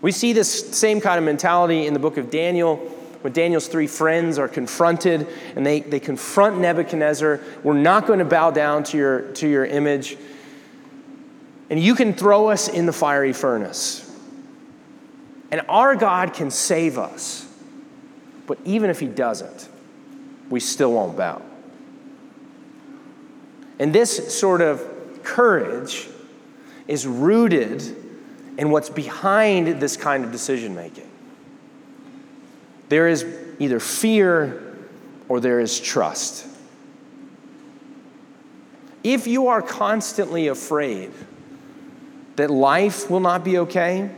We 0.00 0.10
see 0.10 0.32
this 0.32 0.74
same 0.74 1.02
kind 1.02 1.18
of 1.18 1.24
mentality 1.24 1.86
in 1.86 1.92
the 1.92 2.00
book 2.00 2.16
of 2.16 2.30
Daniel 2.30 2.96
when 3.22 3.32
Daniel's 3.32 3.68
three 3.68 3.86
friends 3.86 4.38
are 4.38 4.48
confronted 4.48 5.26
and 5.54 5.64
they, 5.64 5.80
they 5.80 6.00
confront 6.00 6.58
Nebuchadnezzar. 6.58 7.40
We're 7.62 7.74
not 7.74 8.06
going 8.06 8.18
to 8.20 8.24
bow 8.24 8.50
down 8.50 8.84
to 8.84 8.96
your, 8.96 9.20
to 9.32 9.48
your 9.48 9.66
image. 9.66 10.16
And 11.68 11.78
you 11.78 11.94
can 11.94 12.14
throw 12.14 12.48
us 12.48 12.68
in 12.68 12.86
the 12.86 12.92
fiery 12.92 13.32
furnace. 13.32 14.06
And 15.50 15.62
our 15.68 15.96
God 15.96 16.32
can 16.32 16.50
save 16.50 16.96
us. 16.96 17.46
But 18.46 18.58
even 18.64 18.90
if 18.90 19.00
he 19.00 19.06
doesn't, 19.06 19.68
we 20.48 20.60
still 20.60 20.92
won't 20.92 21.16
bow. 21.16 21.42
And 23.78 23.92
this 23.92 24.38
sort 24.38 24.60
of 24.60 24.86
courage 25.22 26.08
is 26.88 27.06
rooted 27.06 27.82
in 28.58 28.70
what's 28.70 28.90
behind 28.90 29.80
this 29.80 29.96
kind 29.96 30.24
of 30.24 30.32
decision 30.32 30.74
making. 30.74 31.09
There 32.90 33.06
is 33.06 33.24
either 33.60 33.78
fear 33.78 34.76
or 35.28 35.38
there 35.38 35.60
is 35.60 35.78
trust. 35.78 36.44
If 39.04 39.28
you 39.28 39.46
are 39.46 39.62
constantly 39.62 40.48
afraid 40.48 41.12
that 42.34 42.50
life 42.50 43.08
will 43.08 43.20
not 43.20 43.44
be 43.44 43.58
okay 43.58 44.10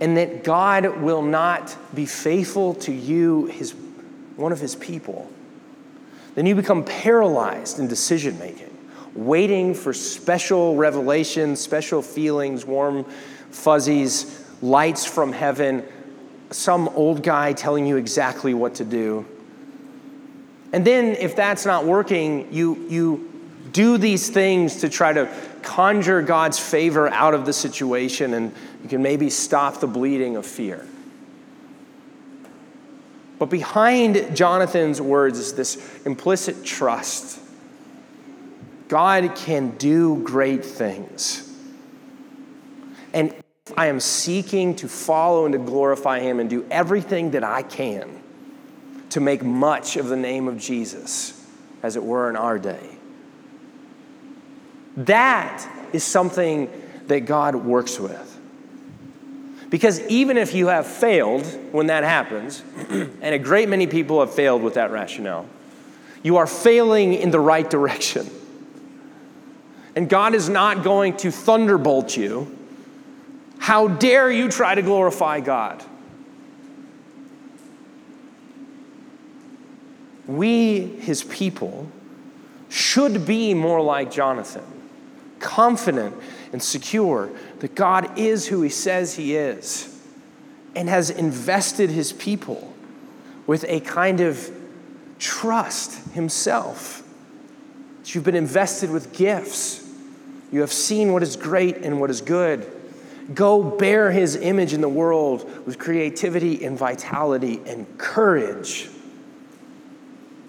and 0.00 0.16
that 0.16 0.42
God 0.42 1.00
will 1.00 1.22
not 1.22 1.76
be 1.94 2.06
faithful 2.06 2.74
to 2.74 2.92
you, 2.92 3.46
his 3.46 3.72
one 4.34 4.50
of 4.50 4.58
his 4.58 4.74
people, 4.74 5.30
then 6.34 6.44
you 6.44 6.56
become 6.56 6.84
paralyzed 6.84 7.78
in 7.78 7.86
decision 7.86 8.36
making, 8.40 8.76
waiting 9.14 9.74
for 9.74 9.92
special 9.92 10.74
revelations, 10.74 11.60
special 11.60 12.02
feelings, 12.02 12.64
warm 12.66 13.04
fuzzies, 13.50 14.44
lights 14.60 15.04
from 15.04 15.32
heaven, 15.32 15.84
some 16.52 16.88
old 16.90 17.22
guy 17.22 17.52
telling 17.52 17.86
you 17.86 17.96
exactly 17.96 18.54
what 18.54 18.76
to 18.76 18.84
do. 18.84 19.26
And 20.72 20.86
then, 20.86 21.16
if 21.16 21.36
that's 21.36 21.66
not 21.66 21.84
working, 21.84 22.52
you, 22.52 22.86
you 22.88 23.30
do 23.72 23.98
these 23.98 24.30
things 24.30 24.76
to 24.80 24.88
try 24.88 25.12
to 25.12 25.28
conjure 25.62 26.22
God's 26.22 26.58
favor 26.58 27.08
out 27.08 27.34
of 27.34 27.46
the 27.46 27.52
situation, 27.52 28.34
and 28.34 28.54
you 28.82 28.88
can 28.88 29.02
maybe 29.02 29.30
stop 29.30 29.80
the 29.80 29.86
bleeding 29.86 30.36
of 30.36 30.46
fear. 30.46 30.86
But 33.38 33.50
behind 33.50 34.36
Jonathan's 34.36 35.00
words 35.00 35.38
is 35.38 35.54
this 35.54 36.04
implicit 36.04 36.64
trust. 36.64 37.40
God 38.88 39.34
can 39.34 39.70
do 39.78 40.22
great 40.22 40.64
things. 40.64 41.50
And 43.12 43.34
I 43.76 43.86
am 43.86 44.00
seeking 44.00 44.74
to 44.76 44.88
follow 44.88 45.44
and 45.44 45.52
to 45.52 45.58
glorify 45.58 46.18
Him 46.18 46.40
and 46.40 46.50
do 46.50 46.66
everything 46.70 47.30
that 47.32 47.44
I 47.44 47.62
can, 47.62 48.22
to 49.10 49.20
make 49.20 49.42
much 49.42 49.96
of 49.96 50.08
the 50.08 50.16
name 50.16 50.48
of 50.48 50.58
Jesus, 50.58 51.46
as 51.82 51.94
it 51.94 52.02
were, 52.02 52.28
in 52.28 52.36
our 52.36 52.58
day. 52.58 52.96
That 54.96 55.66
is 55.92 56.02
something 56.02 56.70
that 57.06 57.20
God 57.20 57.54
works 57.54 58.00
with. 58.00 58.28
Because 59.70 60.00
even 60.08 60.36
if 60.36 60.54
you 60.54 60.66
have 60.66 60.86
failed 60.86 61.46
when 61.72 61.86
that 61.86 62.04
happens, 62.04 62.62
and 62.90 63.34
a 63.34 63.38
great 63.38 63.68
many 63.68 63.86
people 63.86 64.20
have 64.20 64.34
failed 64.34 64.62
with 64.62 64.74
that 64.74 64.90
rationale, 64.90 65.46
you 66.22 66.36
are 66.36 66.46
failing 66.46 67.14
in 67.14 67.30
the 67.30 67.40
right 67.40 67.68
direction. 67.68 68.28
And 69.94 70.08
God 70.08 70.34
is 70.34 70.48
not 70.48 70.82
going 70.82 71.16
to 71.18 71.30
thunderbolt 71.30 72.16
you. 72.16 72.58
How 73.62 73.86
dare 73.86 74.28
you 74.28 74.48
try 74.48 74.74
to 74.74 74.82
glorify 74.82 75.38
God? 75.38 75.84
We, 80.26 80.80
his 80.80 81.22
people, 81.22 81.86
should 82.68 83.24
be 83.24 83.54
more 83.54 83.80
like 83.80 84.10
Jonathan, 84.10 84.64
confident 85.38 86.16
and 86.52 86.60
secure 86.60 87.30
that 87.60 87.76
God 87.76 88.18
is 88.18 88.48
who 88.48 88.62
he 88.62 88.68
says 88.68 89.14
he 89.14 89.36
is 89.36 89.96
and 90.74 90.88
has 90.88 91.10
invested 91.10 91.88
his 91.88 92.12
people 92.12 92.74
with 93.46 93.64
a 93.68 93.78
kind 93.78 94.20
of 94.20 94.50
trust 95.20 96.14
himself. 96.14 97.08
You've 98.06 98.24
been 98.24 98.34
invested 98.34 98.90
with 98.90 99.12
gifts. 99.12 99.88
You 100.50 100.62
have 100.62 100.72
seen 100.72 101.12
what 101.12 101.22
is 101.22 101.36
great 101.36 101.76
and 101.76 102.00
what 102.00 102.10
is 102.10 102.20
good. 102.20 102.71
Go 103.34 103.62
bear 103.62 104.10
his 104.10 104.36
image 104.36 104.72
in 104.72 104.80
the 104.80 104.88
world 104.88 105.48
with 105.66 105.78
creativity 105.78 106.64
and 106.64 106.76
vitality 106.76 107.60
and 107.66 107.86
courage. 107.98 108.88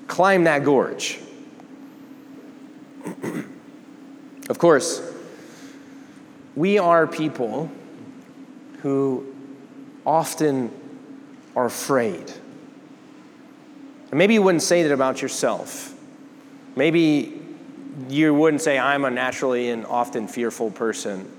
Climb 0.07 0.45
that 0.45 0.63
gorge. 0.63 1.19
of 4.49 4.57
course, 4.57 5.01
we 6.55 6.77
are 6.77 7.07
people 7.07 7.69
who 8.81 9.33
often 10.05 10.71
are 11.55 11.65
afraid. 11.65 12.31
And 14.09 14.17
maybe 14.17 14.33
you 14.33 14.41
wouldn't 14.41 14.63
say 14.63 14.83
that 14.83 14.91
about 14.91 15.21
yourself. 15.21 15.93
Maybe 16.75 17.39
you 18.09 18.33
wouldn't 18.33 18.61
say, 18.61 18.77
I'm 18.77 19.05
a 19.05 19.11
naturally 19.11 19.69
and 19.69 19.85
often 19.85 20.27
fearful 20.27 20.71
person. 20.71 21.31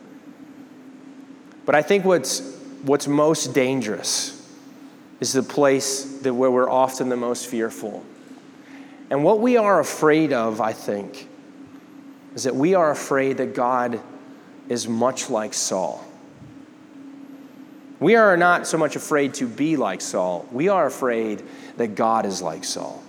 But 1.64 1.74
I 1.74 1.82
think 1.82 2.04
what's, 2.04 2.40
what's 2.82 3.06
most 3.06 3.54
dangerous 3.54 4.34
is 5.20 5.32
the 5.32 5.42
place 5.42 6.18
that 6.20 6.34
where 6.34 6.50
we're 6.50 6.70
often 6.70 7.08
the 7.08 7.16
most 7.16 7.46
fearful. 7.46 8.04
And 9.10 9.24
what 9.24 9.40
we 9.40 9.56
are 9.56 9.80
afraid 9.80 10.32
of, 10.32 10.60
I 10.60 10.72
think, 10.72 11.28
is 12.34 12.44
that 12.44 12.54
we 12.54 12.74
are 12.74 12.90
afraid 12.90 13.38
that 13.38 13.54
God 13.54 14.00
is 14.68 14.88
much 14.88 15.30
like 15.30 15.54
Saul. 15.54 16.04
We 18.00 18.16
are 18.16 18.36
not 18.36 18.66
so 18.66 18.76
much 18.76 18.96
afraid 18.96 19.34
to 19.34 19.46
be 19.46 19.76
like 19.76 20.00
Saul, 20.00 20.46
we 20.50 20.68
are 20.68 20.86
afraid 20.86 21.42
that 21.76 21.94
God 21.94 22.26
is 22.26 22.42
like 22.42 22.64
Saul. 22.64 23.02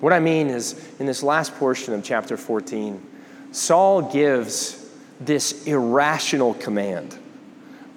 What 0.00 0.12
I 0.12 0.20
mean 0.20 0.46
is, 0.46 0.88
in 1.00 1.06
this 1.06 1.24
last 1.24 1.56
portion 1.56 1.92
of 1.92 2.04
chapter 2.04 2.36
14, 2.36 3.04
Saul 3.50 4.02
gives 4.02 4.77
this 5.20 5.66
irrational 5.66 6.54
command 6.54 7.18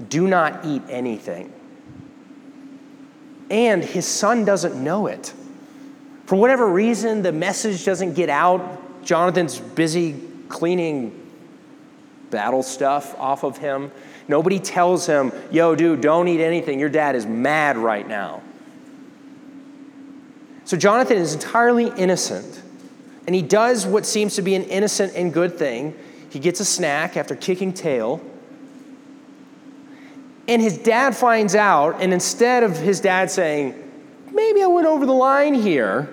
do 0.10 0.28
not 0.28 0.66
eat 0.66 0.82
anything. 0.90 1.52
And 3.50 3.84
his 3.84 4.08
son 4.08 4.46
doesn't 4.46 4.82
know 4.82 5.08
it. 5.08 5.34
For 6.26 6.36
whatever 6.36 6.68
reason, 6.68 7.22
the 7.22 7.32
message 7.32 7.84
doesn't 7.84 8.14
get 8.14 8.30
out. 8.30 9.04
Jonathan's 9.04 9.60
busy 9.60 10.16
cleaning 10.48 11.18
battle 12.30 12.64
stuff 12.64 13.18
off 13.20 13.44
of 13.44 13.58
him. 13.58 13.92
Nobody 14.28 14.60
tells 14.60 15.06
him, 15.06 15.34
yo, 15.52 15.76
dude, 15.76 16.02
don't 16.02 16.28
eat 16.28 16.42
anything. 16.42 16.80
Your 16.80 16.90
dad 16.90 17.16
is 17.16 17.26
mad 17.26 17.78
right 17.78 18.08
now. 18.08 18.42
So 20.64 20.78
Jonathan 20.78 21.18
is 21.18 21.34
entirely 21.34 21.92
innocent, 21.98 22.62
and 23.26 23.36
he 23.36 23.42
does 23.42 23.86
what 23.86 24.06
seems 24.06 24.36
to 24.36 24.42
be 24.42 24.56
an 24.56 24.64
innocent 24.64 25.14
and 25.16 25.34
good 25.34 25.58
thing. 25.58 25.94
He 26.32 26.40
gets 26.40 26.60
a 26.60 26.66
snack 26.66 27.16
after 27.16 27.36
kicking 27.36 27.74
tail. 27.74 28.20
And 30.48 30.62
his 30.62 30.78
dad 30.78 31.16
finds 31.16 31.54
out, 31.54 32.02
and 32.02 32.12
instead 32.12 32.64
of 32.64 32.76
his 32.78 33.00
dad 33.00 33.30
saying, 33.30 33.76
maybe 34.34 34.64
I 34.64 34.68
went 34.68 34.88
over 34.88 35.06
the 35.06 35.14
line 35.14 35.54
here, 35.54 36.10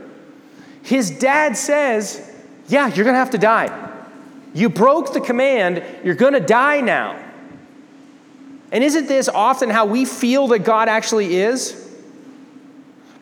his 0.82 1.10
dad 1.18 1.56
says, 1.56 2.30
yeah, 2.68 2.88
you're 2.88 3.06
gonna 3.06 3.16
have 3.16 3.30
to 3.30 3.38
die. 3.38 3.88
You 4.54 4.68
broke 4.68 5.12
the 5.12 5.20
command, 5.20 5.82
you're 6.04 6.14
going 6.14 6.32
to 6.32 6.40
die 6.40 6.80
now. 6.80 7.22
And 8.72 8.82
isn't 8.84 9.06
this 9.06 9.28
often 9.28 9.70
how 9.70 9.86
we 9.86 10.04
feel 10.04 10.48
that 10.48 10.60
God 10.60 10.88
actually 10.88 11.36
is? 11.36 11.88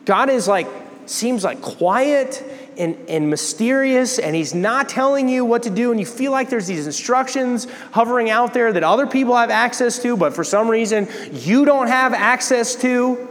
God 0.05 0.29
is 0.29 0.47
like, 0.47 0.67
seems 1.05 1.43
like 1.43 1.61
quiet 1.61 2.43
and, 2.77 2.97
and 3.09 3.29
mysterious, 3.29 4.19
and 4.19 4.35
He's 4.35 4.53
not 4.53 4.89
telling 4.89 5.27
you 5.27 5.45
what 5.45 5.63
to 5.63 5.69
do, 5.69 5.91
and 5.91 5.99
you 5.99 6.05
feel 6.05 6.31
like 6.31 6.49
there's 6.49 6.67
these 6.67 6.85
instructions 6.85 7.67
hovering 7.91 8.29
out 8.29 8.53
there 8.53 8.71
that 8.73 8.83
other 8.83 9.07
people 9.07 9.35
have 9.35 9.49
access 9.49 10.01
to, 10.03 10.15
but 10.15 10.33
for 10.33 10.43
some 10.43 10.69
reason 10.69 11.07
you 11.31 11.65
don't 11.65 11.87
have 11.87 12.13
access 12.13 12.75
to. 12.77 13.27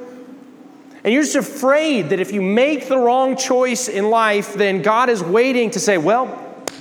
And 1.04 1.12
you're 1.12 1.22
just 1.22 1.36
afraid 1.36 2.08
that 2.08 2.18
if 2.18 2.32
you 2.32 2.42
make 2.42 2.88
the 2.88 2.98
wrong 2.98 3.36
choice 3.36 3.86
in 3.86 4.10
life, 4.10 4.54
then 4.54 4.82
God 4.82 5.08
is 5.08 5.22
waiting 5.22 5.70
to 5.70 5.80
say, 5.80 5.98
well, 5.98 6.26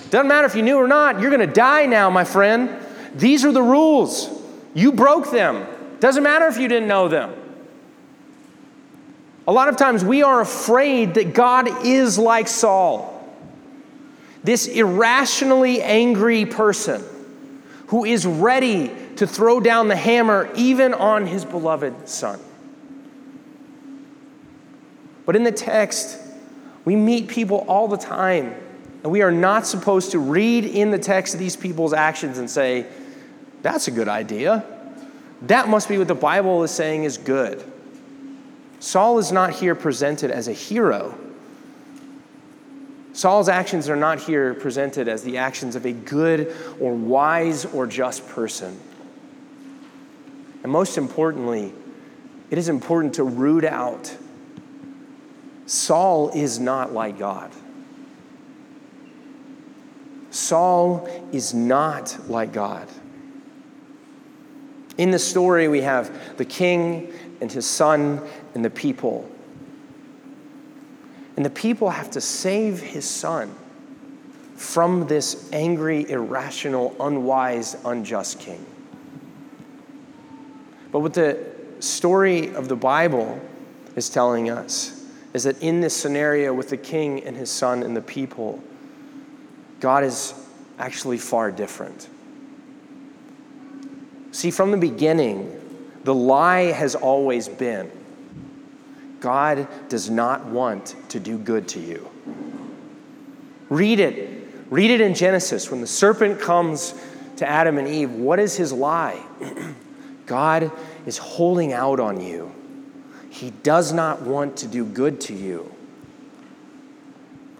doesn't 0.10 0.28
matter 0.28 0.48
if 0.48 0.56
you 0.56 0.64
knew 0.64 0.78
or 0.78 0.88
not, 0.88 1.20
you're 1.20 1.30
to 1.36 1.46
die 1.46 1.86
now, 1.86 2.10
my 2.10 2.24
friend. 2.24 2.70
These 3.14 3.46
are 3.46 3.52
the 3.52 3.62
rules. 3.62 4.30
You 4.74 4.92
broke 4.92 5.30
them. 5.30 5.68
Doesn't 6.00 6.24
matter 6.24 6.48
if 6.48 6.58
you 6.58 6.68
didn't 6.68 6.88
know 6.88 7.08
them. 7.08 7.34
A 9.48 9.52
lot 9.52 9.70
of 9.70 9.78
times 9.78 10.04
we 10.04 10.24
are 10.24 10.42
afraid 10.42 11.16
that 11.16 11.34
God 11.34 11.86
is 11.86 12.18
like 12.18 12.48
Saul, 12.48 13.12
this 14.44 14.68
irrationally 14.68 15.82
angry 15.82 16.46
person 16.46 17.04
who 17.88 18.06
is 18.06 18.26
ready 18.26 18.92
to 19.18 19.28
throw 19.28 19.60
down 19.60 19.88
the 19.88 19.96
hammer 19.96 20.50
even 20.56 20.94
on 20.94 21.28
his 21.28 21.46
beloved 21.46 22.10
son. 22.10 22.40
But 25.26 25.36
in 25.36 25.44
the 25.44 25.52
text, 25.52 26.20
we 26.84 26.96
meet 26.96 27.28
people 27.28 27.66
all 27.68 27.88
the 27.88 27.98
time 27.98 28.56
and 29.04 29.12
we 29.12 29.22
are 29.22 29.32
not 29.32 29.68
supposed 29.68 30.12
to 30.12 30.20
read 30.20 30.66
in 30.66 30.90
the 30.90 30.98
text 30.98 31.38
these 31.38 31.56
people's 31.56 31.94
actions 31.94 32.40
and 32.40 32.50
say, 32.50 32.88
that's 33.62 33.88
a 33.88 33.92
good 33.92 34.08
idea. 34.08 34.66
That 35.44 35.68
must 35.68 35.88
be 35.88 36.00
what 36.00 36.08
the 36.08 36.16
Bible 36.16 36.64
is 36.64 36.72
saying 36.72 37.04
is 37.04 37.20
good. 37.20 37.64
Saul 38.80 39.18
is 39.20 39.32
not 39.32 39.54
here 39.54 39.76
presented 39.76 40.32
as 40.32 40.48
a 40.48 40.54
hero. 40.54 41.18
Saul's 43.14 43.48
actions 43.48 43.90
are 43.90 43.96
not 43.96 44.20
here 44.20 44.54
presented 44.54 45.08
as 45.08 45.24
the 45.24 45.38
actions 45.38 45.76
of 45.76 45.86
a 45.86 45.94
good 45.94 46.56
or 46.80 46.94
wise 46.94 47.66
or 47.66 47.88
just 47.88 48.28
person. 48.28 48.80
And 50.64 50.72
most 50.72 50.98
importantly, 50.98 51.74
it 52.50 52.58
is 52.58 52.70
important 52.70 53.16
to 53.16 53.24
root 53.24 53.64
out 53.64 54.16
Saul 55.66 56.30
is 56.30 56.60
not 56.60 56.94
like 56.94 57.18
God. 57.18 57.52
Saul 60.30 61.08
is 61.32 61.54
not 61.54 62.30
like 62.30 62.54
God. 62.54 62.88
In 64.98 65.12
the 65.12 65.20
story, 65.20 65.68
we 65.68 65.82
have 65.82 66.38
the 66.38 66.46
king 66.46 67.12
and 67.42 67.52
his 67.52 67.66
son 67.66 68.22
and 68.54 68.64
the 68.64 68.70
people. 68.70 69.30
And 71.36 71.46
the 71.46 71.50
people 71.50 71.90
have 71.90 72.12
to 72.12 72.22
save 72.22 72.80
his 72.80 73.06
son 73.06 73.54
from 74.56 75.08
this 75.08 75.50
angry, 75.52 76.10
irrational, 76.10 76.96
unwise, 77.00 77.76
unjust 77.84 78.40
king. 78.40 78.66
But 80.92 81.02
what 81.02 81.14
the 81.14 81.46
story 81.80 82.56
of 82.56 82.70
the 82.70 82.76
Bible 82.78 83.40
is 83.98 84.10
telling 84.10 84.50
us 84.50 85.04
is 85.34 85.44
that 85.44 85.62
in 85.62 85.82
this 85.82 85.94
scenario 85.94 86.54
with 86.54 86.70
the 86.70 86.78
king 86.78 87.22
and 87.26 87.36
his 87.36 87.52
son 87.52 87.84
and 87.84 87.98
the 87.98 88.02
people, 88.02 88.64
God 89.82 90.06
is 90.06 90.34
actually 90.80 91.18
far 91.18 91.52
different. 91.52 92.08
See, 94.36 94.52
from 94.52 94.72
the 94.72 94.78
beginning, 94.78 95.50
the 96.04 96.14
lie 96.14 96.64
has 96.74 96.94
always 96.94 97.48
been 97.48 97.90
God 99.22 99.66
does 99.88 100.10
not 100.10 100.46
want 100.48 100.94
to 101.08 101.22
do 101.22 101.38
good 101.38 101.70
to 101.70 101.80
you. 101.80 102.06
Read 103.70 104.02
it. 104.02 104.50
Read 104.70 104.92
it 104.92 105.00
in 105.00 105.16
Genesis. 105.16 105.72
When 105.72 105.80
the 105.80 105.88
serpent 105.88 106.42
comes 106.42 107.02
to 107.38 107.48
Adam 107.48 107.78
and 107.78 107.88
Eve, 107.88 108.12
what 108.12 108.38
is 108.42 108.58
his 108.58 108.74
lie? 108.74 109.24
God 110.26 110.70
is 111.06 111.18
holding 111.18 111.72
out 111.72 112.02
on 112.02 112.20
you. 112.20 112.52
he 113.30 113.52
does 113.64 113.94
not 113.94 114.24
want 114.24 114.58
to 114.58 114.68
do 114.68 114.84
good 114.84 115.22
to 115.22 115.34
you. 115.34 115.74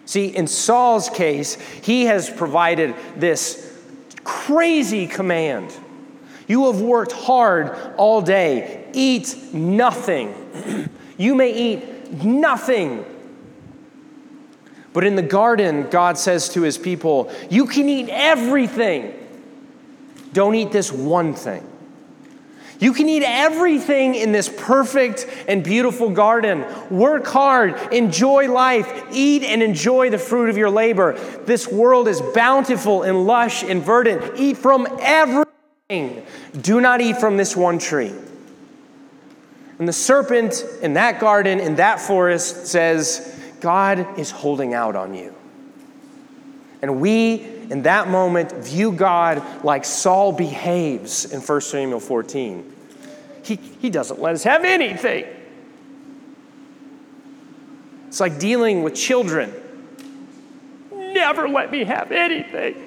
See, 0.06 0.28
in 0.28 0.46
Saul's 0.46 1.10
case, 1.10 1.56
he 1.82 2.04
has 2.08 2.30
provided 2.30 2.94
this 3.16 3.74
crazy 4.26 5.08
command. 5.08 5.74
You 6.48 6.72
have 6.72 6.82
worked 6.82 7.12
hard 7.12 7.76
all 7.98 8.22
day. 8.22 8.90
Eat 8.94 9.54
nothing. 9.54 10.90
you 11.18 11.36
may 11.36 11.52
eat 11.54 12.24
nothing. 12.24 13.06
But 14.94 15.04
in 15.04 15.16
the 15.16 15.22
garden, 15.22 15.90
God 15.90 16.18
says 16.18 16.50
to 16.50 16.62
his 16.62 16.78
people, 16.78 17.32
You 17.50 17.66
can 17.66 17.90
eat 17.90 18.10
everything. 18.10 19.14
Don't 20.32 20.56
eat 20.56 20.72
this 20.72 20.92
one 20.92 21.34
thing. 21.34 21.68
You 22.80 22.94
can 22.94 23.08
eat 23.08 23.24
everything 23.24 24.16
in 24.16 24.32
this 24.32 24.50
perfect 24.50 25.28
and 25.48 25.64
beautiful 25.64 26.10
garden. 26.10 26.66
Work 26.90 27.26
hard, 27.26 27.94
enjoy 27.94 28.52
life, 28.52 29.06
eat 29.12 29.44
and 29.44 29.64
enjoy 29.64 30.10
the 30.10 30.18
fruit 30.18 30.50
of 30.50 30.58
your 30.58 30.70
labor. 30.70 31.14
This 31.46 31.68
world 31.68 32.08
is 32.08 32.22
bountiful 32.34 33.04
and 33.04 33.26
lush 33.26 33.64
and 33.64 33.82
verdant. 33.82 34.38
Eat 34.38 34.58
from 34.58 34.88
everything. 35.00 35.45
Do 35.90 36.82
not 36.82 37.02
eat 37.02 37.18
from 37.18 37.38
this 37.38 37.56
one 37.56 37.78
tree. 37.78 38.14
And 39.78 39.88
the 39.88 39.94
serpent 39.94 40.64
in 40.82 40.94
that 40.94 41.20
garden, 41.20 41.60
in 41.60 41.76
that 41.76 42.00
forest, 42.00 42.68
says, 42.68 43.40
God 43.62 44.18
is 44.18 44.32
holding 44.32 44.74
out 44.74 44.96
on 44.96 45.14
you. 45.14 45.36
And 46.82 47.00
we 47.00 47.56
in 47.70 47.84
that 47.84 48.08
moment, 48.08 48.52
view 48.52 48.92
God 48.92 49.64
like 49.64 49.86
Saul 49.86 50.32
behaves 50.32 51.32
in 51.32 51.42
1 51.42 51.62
Samuel 51.62 52.00
14. 52.00 52.74
He, 53.44 53.56
he 53.56 53.90
doesn't 53.90 54.22
let 54.22 54.36
us 54.36 54.44
have 54.44 54.64
anything. 54.64 55.26
It's 58.08 58.20
like 58.20 58.40
dealing 58.40 58.84
with 58.84 58.96
children. 58.96 59.54
Never 60.92 61.50
let 61.50 61.72
me 61.72 61.84
have 61.86 62.12
anything. 62.12 62.85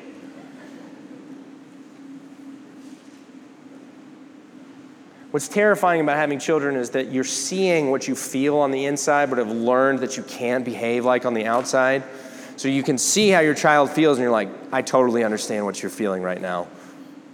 What's 5.30 5.48
terrifying 5.48 6.00
about 6.00 6.16
having 6.16 6.38
children 6.38 6.74
is 6.76 6.90
that 6.90 7.12
you're 7.12 7.22
seeing 7.22 7.90
what 7.90 8.08
you 8.08 8.14
feel 8.14 8.56
on 8.56 8.70
the 8.70 8.86
inside, 8.86 9.28
but 9.28 9.38
have 9.38 9.50
learned 9.50 9.98
that 9.98 10.16
you 10.16 10.22
can't 10.22 10.64
behave 10.64 11.04
like 11.04 11.26
on 11.26 11.34
the 11.34 11.44
outside. 11.44 12.02
So 12.56 12.66
you 12.66 12.82
can 12.82 12.96
see 12.96 13.28
how 13.28 13.40
your 13.40 13.54
child 13.54 13.90
feels, 13.90 14.16
and 14.16 14.22
you're 14.22 14.32
like, 14.32 14.48
I 14.72 14.80
totally 14.82 15.24
understand 15.24 15.66
what 15.66 15.82
you're 15.82 15.90
feeling 15.90 16.22
right 16.22 16.40
now. 16.40 16.66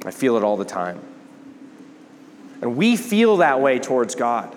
I 0.04 0.11
feel 0.11 0.37
it 0.37 0.42
all 0.42 0.57
the 0.57 0.64
time. 0.64 1.00
And 2.61 2.76
we 2.76 2.96
feel 2.96 3.38
that 3.38 3.61
way 3.61 3.78
towards 3.78 4.16
God. 4.16 4.54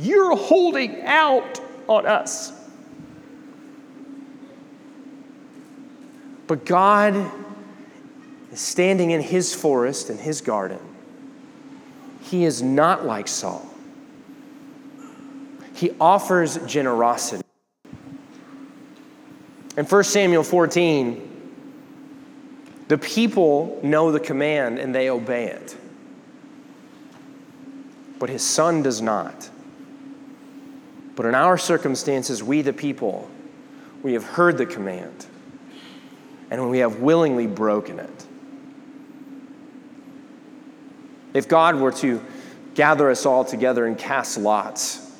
You're 0.00 0.36
holding 0.36 1.02
out 1.02 1.60
on 1.86 2.04
us. 2.06 2.52
But 6.48 6.66
God 6.66 7.30
is 8.50 8.60
standing 8.60 9.12
in 9.12 9.20
his 9.20 9.54
forest, 9.54 10.10
in 10.10 10.18
his 10.18 10.40
garden. 10.40 10.80
He 12.32 12.46
is 12.46 12.62
not 12.62 13.04
like 13.04 13.28
Saul. 13.28 13.62
He 15.74 15.90
offers 16.00 16.56
generosity. 16.64 17.44
In 19.76 19.84
1 19.84 20.04
Samuel 20.04 20.42
14, 20.42 21.28
the 22.88 22.96
people 22.96 23.78
know 23.82 24.10
the 24.10 24.18
command 24.18 24.78
and 24.78 24.94
they 24.94 25.10
obey 25.10 25.48
it. 25.48 25.76
But 28.18 28.30
his 28.30 28.42
son 28.42 28.82
does 28.82 29.02
not. 29.02 29.50
But 31.14 31.26
in 31.26 31.34
our 31.34 31.58
circumstances, 31.58 32.42
we, 32.42 32.62
the 32.62 32.72
people, 32.72 33.28
we 34.02 34.14
have 34.14 34.24
heard 34.24 34.56
the 34.56 34.64
command 34.64 35.26
and 36.50 36.70
we 36.70 36.78
have 36.78 37.00
willingly 37.00 37.46
broken 37.46 37.98
it. 37.98 38.26
If 41.34 41.48
God 41.48 41.76
were 41.76 41.92
to 41.92 42.22
gather 42.74 43.10
us 43.10 43.26
all 43.26 43.44
together 43.44 43.86
and 43.86 43.96
cast 43.96 44.38
lots, 44.38 45.10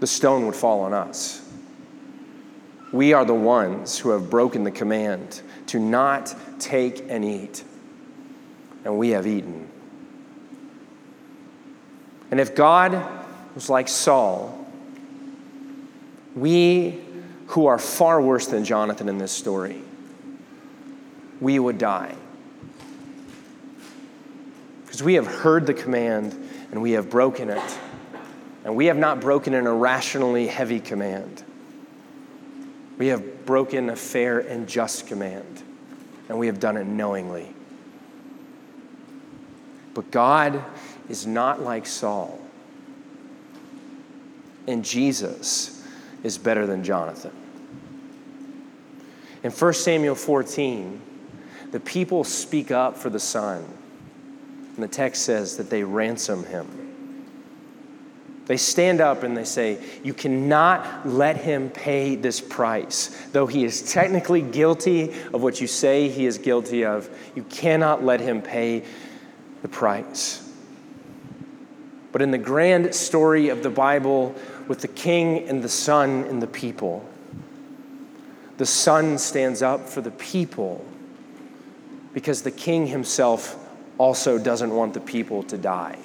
the 0.00 0.06
stone 0.06 0.46
would 0.46 0.54
fall 0.54 0.80
on 0.82 0.92
us. 0.92 1.42
We 2.92 3.12
are 3.12 3.24
the 3.24 3.34
ones 3.34 3.98
who 3.98 4.10
have 4.10 4.30
broken 4.30 4.64
the 4.64 4.70
command 4.70 5.42
to 5.68 5.78
not 5.78 6.34
take 6.58 7.04
and 7.08 7.24
eat, 7.24 7.64
and 8.84 8.98
we 8.98 9.10
have 9.10 9.26
eaten. 9.26 9.68
And 12.30 12.40
if 12.40 12.54
God 12.54 13.02
was 13.54 13.70
like 13.70 13.88
Saul, 13.88 14.66
we 16.34 17.00
who 17.48 17.66
are 17.66 17.78
far 17.78 18.20
worse 18.20 18.46
than 18.46 18.64
Jonathan 18.64 19.08
in 19.08 19.18
this 19.18 19.32
story, 19.32 19.80
we 21.40 21.58
would 21.58 21.78
die. 21.78 22.14
Because 24.96 25.04
we 25.04 25.14
have 25.16 25.26
heard 25.26 25.66
the 25.66 25.74
command 25.74 26.32
and 26.70 26.80
we 26.80 26.92
have 26.92 27.10
broken 27.10 27.50
it. 27.50 27.78
And 28.64 28.74
we 28.74 28.86
have 28.86 28.96
not 28.96 29.20
broken 29.20 29.52
an 29.52 29.66
irrationally 29.66 30.46
heavy 30.46 30.80
command. 30.80 31.44
We 32.96 33.08
have 33.08 33.44
broken 33.44 33.90
a 33.90 33.96
fair 33.96 34.38
and 34.38 34.66
just 34.66 35.06
command, 35.06 35.62
and 36.30 36.38
we 36.38 36.46
have 36.46 36.58
done 36.58 36.78
it 36.78 36.86
knowingly. 36.86 37.52
But 39.92 40.10
God 40.10 40.64
is 41.10 41.26
not 41.26 41.60
like 41.60 41.84
Saul, 41.84 42.40
and 44.66 44.82
Jesus 44.82 45.86
is 46.22 46.38
better 46.38 46.66
than 46.66 46.82
Jonathan. 46.82 47.32
In 49.42 49.50
1 49.50 49.72
Samuel 49.74 50.14
14, 50.14 51.02
the 51.72 51.80
people 51.80 52.24
speak 52.24 52.70
up 52.70 52.96
for 52.96 53.10
the 53.10 53.20
son, 53.20 53.62
and 54.76 54.84
the 54.84 54.88
text 54.88 55.22
says 55.22 55.56
that 55.56 55.70
they 55.70 55.82
ransom 55.82 56.44
him. 56.44 56.86
They 58.44 58.58
stand 58.58 59.00
up 59.00 59.24
and 59.24 59.36
they 59.36 59.44
say, 59.44 59.82
You 60.04 60.14
cannot 60.14 61.08
let 61.08 61.36
him 61.38 61.68
pay 61.70 62.14
this 62.14 62.40
price. 62.40 63.08
Though 63.32 63.46
he 63.46 63.64
is 63.64 63.90
technically 63.90 64.40
guilty 64.40 65.12
of 65.34 65.42
what 65.42 65.60
you 65.60 65.66
say 65.66 66.08
he 66.08 66.26
is 66.26 66.38
guilty 66.38 66.84
of, 66.84 67.10
you 67.34 67.42
cannot 67.44 68.04
let 68.04 68.20
him 68.20 68.42
pay 68.42 68.84
the 69.62 69.68
price. 69.68 70.48
But 72.12 72.22
in 72.22 72.30
the 72.30 72.38
grand 72.38 72.94
story 72.94 73.48
of 73.48 73.62
the 73.62 73.70
Bible, 73.70 74.34
with 74.68 74.80
the 74.80 74.88
king 74.88 75.48
and 75.48 75.62
the 75.62 75.68
son 75.68 76.24
and 76.24 76.40
the 76.40 76.46
people, 76.46 77.06
the 78.58 78.66
son 78.66 79.18
stands 79.18 79.60
up 79.60 79.88
for 79.88 80.00
the 80.00 80.10
people 80.12 80.84
because 82.14 82.42
the 82.42 82.50
king 82.50 82.86
himself 82.86 83.65
also 83.98 84.38
doesn't 84.38 84.74
want 84.74 84.94
the 84.94 85.00
people 85.00 85.42
to 85.44 85.56
die. 85.56 85.98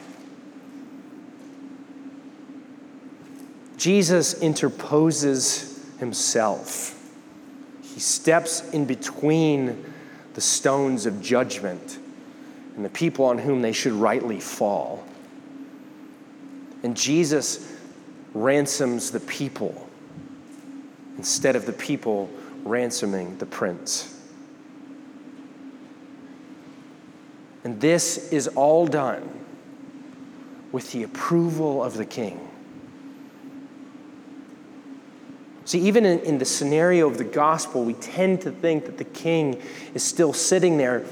Jesus 3.77 4.35
interposes 4.35 5.83
himself. 5.99 6.97
He 7.81 7.99
steps 7.99 8.69
in 8.69 8.85
between 8.85 9.93
the 10.33 10.41
stones 10.41 11.05
of 11.05 11.21
judgment 11.21 11.97
and 12.75 12.85
the 12.85 12.89
people 12.89 13.25
on 13.25 13.39
whom 13.39 13.61
they 13.61 13.71
should 13.71 13.93
rightly 13.93 14.39
fall. 14.39 15.03
And 16.83 16.95
Jesus 16.95 17.71
ransoms 18.33 19.11
the 19.11 19.19
people 19.19 19.89
instead 21.17 21.55
of 21.55 21.65
the 21.65 21.73
people 21.73 22.29
ransoming 22.63 23.37
the 23.37 23.45
prince. 23.45 24.20
And 27.63 27.79
this 27.79 28.31
is 28.31 28.47
all 28.49 28.87
done 28.87 29.29
with 30.71 30.91
the 30.91 31.03
approval 31.03 31.83
of 31.83 31.95
the 31.95 32.05
king. 32.05 32.47
See, 35.65 35.79
even 35.79 36.05
in, 36.05 36.19
in, 36.21 36.37
the 36.37 36.45
scenario 36.45 37.07
of 37.07 37.17
the 37.17 37.23
gospel, 37.23 37.83
we 37.83 37.93
tend 37.93 38.41
to 38.41 38.51
think 38.51 38.85
that 38.85 38.97
the 38.97 39.03
king 39.03 39.61
is 39.93 40.03
still 40.03 40.33
sitting 40.33 40.77
there 40.77 41.05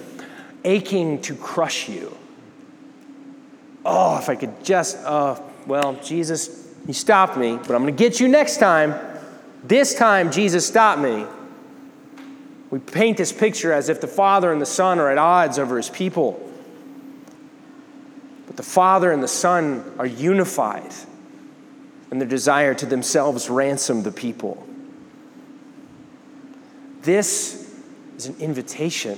aching 0.63 1.21
to 1.21 1.35
crush 1.35 1.87
you. 1.87 2.17
Oh, 3.85 4.17
if 4.17 4.27
I 4.27 4.35
could 4.35 4.63
just, 4.63 4.97
oh, 5.05 5.41
well, 5.67 5.93
Jesus, 6.03 6.67
you 6.87 6.93
stopped 6.93 7.37
me, 7.37 7.57
but 7.57 7.71
I'm 7.71 7.83
going 7.83 7.95
to 7.95 7.97
get 7.97 8.19
you 8.19 8.27
next 8.27 8.57
time. 8.57 8.95
This 9.63 9.93
time, 9.93 10.31
Jesus 10.31 10.65
stopped 10.65 11.01
me. 11.01 11.25
We 12.71 12.79
paint 12.79 13.17
this 13.17 13.31
picture 13.31 13.73
as 13.73 13.89
if 13.89 13.99
the 13.99 14.07
Father 14.07 14.51
and 14.51 14.61
the 14.61 14.65
Son 14.65 14.99
are 14.99 15.09
at 15.09 15.17
odds 15.17 15.57
over 15.57 15.77
his 15.77 15.89
people. 15.89 16.45
But 18.45 18.57
the 18.57 18.63
Father 18.63 19.11
and 19.11 19.23
the 19.23 19.27
Son 19.27 19.93
are 19.97 20.05
unified 20.05 20.93
in 22.11 22.19
their 22.19 22.27
desire 22.27 22.73
to 22.75 22.85
themselves 22.85 23.49
ransom 23.49 24.03
the 24.03 24.11
people. 24.11 24.65
This 27.01 27.73
is 28.17 28.27
an 28.27 28.35
invitation 28.39 29.17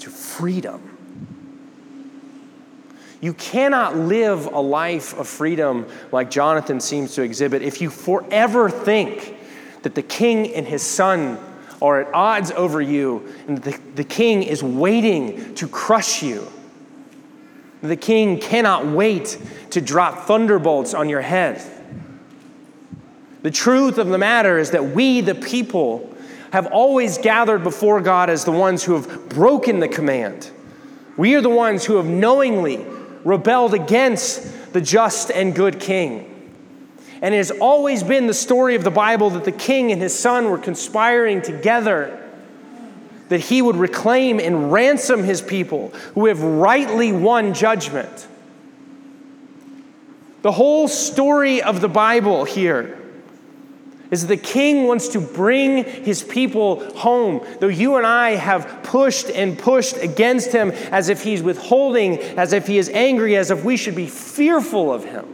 to 0.00 0.10
freedom. 0.10 0.96
You 3.20 3.34
cannot 3.34 3.96
live 3.96 4.46
a 4.46 4.60
life 4.60 5.18
of 5.18 5.26
freedom 5.26 5.86
like 6.12 6.30
Jonathan 6.30 6.80
seems 6.80 7.14
to 7.14 7.22
exhibit 7.22 7.62
if 7.62 7.80
you 7.80 7.90
forever 7.90 8.70
think 8.70 9.36
that 9.82 9.94
the 9.94 10.02
king 10.02 10.54
and 10.54 10.66
his 10.66 10.82
son 10.82 11.38
are 11.80 12.00
at 12.00 12.14
odds 12.14 12.50
over 12.50 12.80
you 12.80 13.34
and 13.46 13.58
the, 13.58 13.78
the 13.94 14.04
king 14.04 14.42
is 14.42 14.62
waiting 14.62 15.54
to 15.54 15.68
crush 15.68 16.22
you. 16.22 16.50
The 17.82 17.96
king 17.96 18.40
cannot 18.40 18.86
wait 18.86 19.38
to 19.70 19.80
drop 19.80 20.26
thunderbolts 20.26 20.94
on 20.94 21.08
your 21.08 21.20
head. 21.20 21.62
The 23.42 23.50
truth 23.50 23.98
of 23.98 24.08
the 24.08 24.18
matter 24.18 24.58
is 24.58 24.72
that 24.72 24.84
we, 24.84 25.20
the 25.20 25.34
people, 25.34 26.12
have 26.52 26.66
always 26.66 27.18
gathered 27.18 27.62
before 27.62 28.00
God 28.00 28.30
as 28.30 28.44
the 28.44 28.52
ones 28.52 28.82
who 28.82 28.94
have 28.94 29.28
broken 29.28 29.78
the 29.78 29.88
command. 29.88 30.50
We 31.16 31.34
are 31.34 31.40
the 31.40 31.50
ones 31.50 31.84
who 31.84 31.96
have 31.96 32.06
knowingly 32.06 32.84
rebelled 33.24 33.74
against 33.74 34.72
the 34.72 34.80
just 34.80 35.30
and 35.30 35.54
good 35.54 35.78
king. 35.78 36.37
And 37.20 37.34
it 37.34 37.38
has 37.38 37.50
always 37.50 38.02
been 38.02 38.26
the 38.26 38.34
story 38.34 38.74
of 38.74 38.84
the 38.84 38.90
Bible 38.90 39.30
that 39.30 39.44
the 39.44 39.52
king 39.52 39.90
and 39.92 40.00
his 40.00 40.16
son 40.16 40.50
were 40.50 40.58
conspiring 40.58 41.42
together 41.42 42.14
that 43.28 43.40
he 43.40 43.60
would 43.60 43.76
reclaim 43.76 44.40
and 44.40 44.72
ransom 44.72 45.22
his 45.22 45.42
people 45.42 45.88
who 46.14 46.26
have 46.26 46.42
rightly 46.42 47.12
won 47.12 47.54
judgment. 47.54 48.26
The 50.42 50.52
whole 50.52 50.88
story 50.88 51.60
of 51.62 51.80
the 51.80 51.88
Bible 51.88 52.44
here 52.44 52.98
is 54.10 54.26
that 54.26 54.28
the 54.28 54.42
king 54.42 54.86
wants 54.86 55.08
to 55.08 55.20
bring 55.20 55.84
his 55.84 56.22
people 56.22 56.96
home. 56.96 57.44
Though 57.60 57.68
you 57.68 57.96
and 57.96 58.06
I 58.06 58.30
have 58.30 58.82
pushed 58.82 59.28
and 59.28 59.58
pushed 59.58 59.98
against 59.98 60.52
him 60.52 60.70
as 60.70 61.10
if 61.10 61.22
he's 61.22 61.42
withholding, 61.42 62.18
as 62.18 62.54
if 62.54 62.66
he 62.66 62.78
is 62.78 62.88
angry, 62.88 63.36
as 63.36 63.50
if 63.50 63.64
we 63.64 63.76
should 63.76 63.94
be 63.94 64.06
fearful 64.06 64.92
of 64.92 65.04
him. 65.04 65.26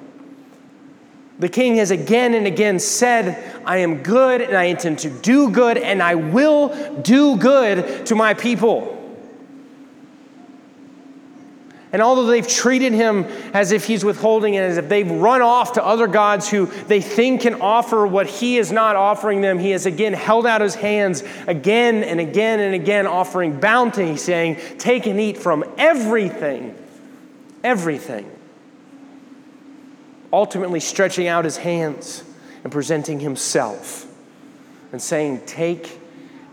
The 1.39 1.49
king 1.49 1.77
has 1.77 1.91
again 1.91 2.35
and 2.35 2.47
again 2.47 2.79
said, 2.79 3.63
I 3.65 3.79
am 3.79 4.03
good 4.03 4.41
and 4.41 4.57
I 4.57 4.65
intend 4.65 5.01
to 5.01 5.11
do 5.11 5.51
good 5.51 5.77
and 5.77 6.03
I 6.03 6.15
will 6.15 7.01
do 7.03 7.37
good 7.37 8.07
to 8.07 8.15
my 8.15 8.35
people. 8.35 8.95
And 11.95 12.03
although 12.03 12.27
they've 12.27 12.47
treated 12.47 12.93
him 12.93 13.25
as 13.53 13.71
if 13.71 13.85
he's 13.85 14.05
withholding 14.05 14.57
and 14.57 14.65
as 14.67 14.79
if 14.79 14.89
they've 14.89 15.09
run 15.09 15.43
off 15.43 15.75
to 15.75 15.85
other 15.85 16.09
gods 16.09 16.49
who 16.51 16.67
they 16.67 17.01
think 17.01 17.43
can 17.43 17.61
offer 17.61 18.05
what 18.05 18.27
he 18.27 18.59
is 18.59 18.73
not 18.73 18.97
offering 18.97 19.43
them, 19.43 19.61
he 19.61 19.71
has 19.71 19.87
again 19.87 20.13
held 20.13 20.45
out 20.45 20.61
his 20.61 20.75
hands 20.75 21.23
again 21.47 22.03
and 22.03 22.19
again 22.19 22.59
and 22.59 22.75
again, 22.75 23.07
offering 23.07 23.61
bounty, 23.61 24.17
saying, 24.17 24.59
Take 24.77 25.07
and 25.07 25.21
eat 25.21 25.39
from 25.39 25.65
everything, 25.79 26.77
everything. 27.63 28.29
Ultimately, 30.35 30.81
stretching 30.81 31.29
out 31.29 31.45
his 31.45 31.59
hands 31.59 32.25
and 32.65 32.73
presenting 32.73 33.21
himself 33.21 34.13
and 34.91 35.01
saying, 35.01 35.43
Take 35.47 36.01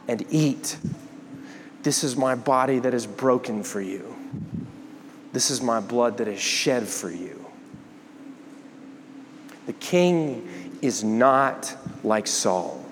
and 0.08 0.24
eat. 0.30 0.78
This 1.82 2.04
is 2.04 2.16
my 2.16 2.36
body 2.36 2.78
that 2.78 2.94
is 2.94 3.08
broken 3.08 3.64
for 3.64 3.82
you. 3.82 4.16
This 5.34 5.50
is 5.50 5.64
my 5.64 5.80
blood 5.80 6.18
that 6.18 6.28
is 6.28 6.40
shed 6.40 6.88
for 6.88 7.10
you. 7.10 7.44
The 9.66 9.74
king 9.74 10.78
is 10.84 11.04
not 11.04 11.76
like 12.04 12.28
Saul. 12.28 12.86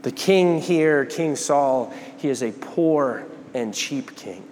The 0.00 0.12
king 0.12 0.62
here, 0.62 1.04
King 1.04 1.36
Saul, 1.36 1.92
he 2.16 2.30
is 2.30 2.42
a 2.42 2.52
poor 2.52 3.26
and 3.52 3.74
cheap 3.74 4.16
king. 4.16 4.48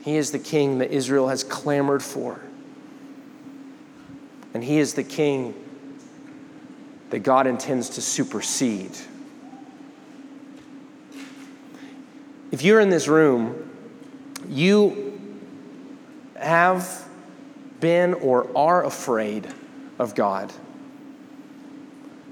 He 0.00 0.16
is 0.16 0.30
the 0.30 0.38
king 0.38 0.78
that 0.78 0.90
Israel 0.90 1.28
has 1.28 1.44
clamored 1.44 2.02
for. 2.02 2.40
And 4.54 4.64
he 4.64 4.78
is 4.78 4.94
the 4.94 5.04
king 5.04 5.54
that 7.10 7.20
God 7.20 7.46
intends 7.46 7.90
to 7.90 8.00
supersede. 8.00 8.96
If 12.50 12.62
you're 12.62 12.80
in 12.80 12.88
this 12.88 13.08
room 13.08 13.64
you 14.48 15.20
have 16.36 17.06
been 17.80 18.14
or 18.14 18.54
are 18.56 18.84
afraid 18.84 19.46
of 19.98 20.14
God, 20.14 20.52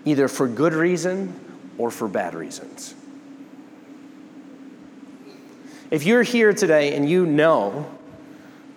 either 0.05 0.29
for 0.29 0.49
good 0.49 0.75
reason 0.75 1.39
or 1.79 1.91
for 1.91 2.09
bad 2.09 2.35
reasons. 2.35 2.95
If 5.91 6.05
you're 6.05 6.23
here 6.23 6.53
today 6.53 6.95
and 6.95 7.09
you 7.09 7.27
know 7.27 7.91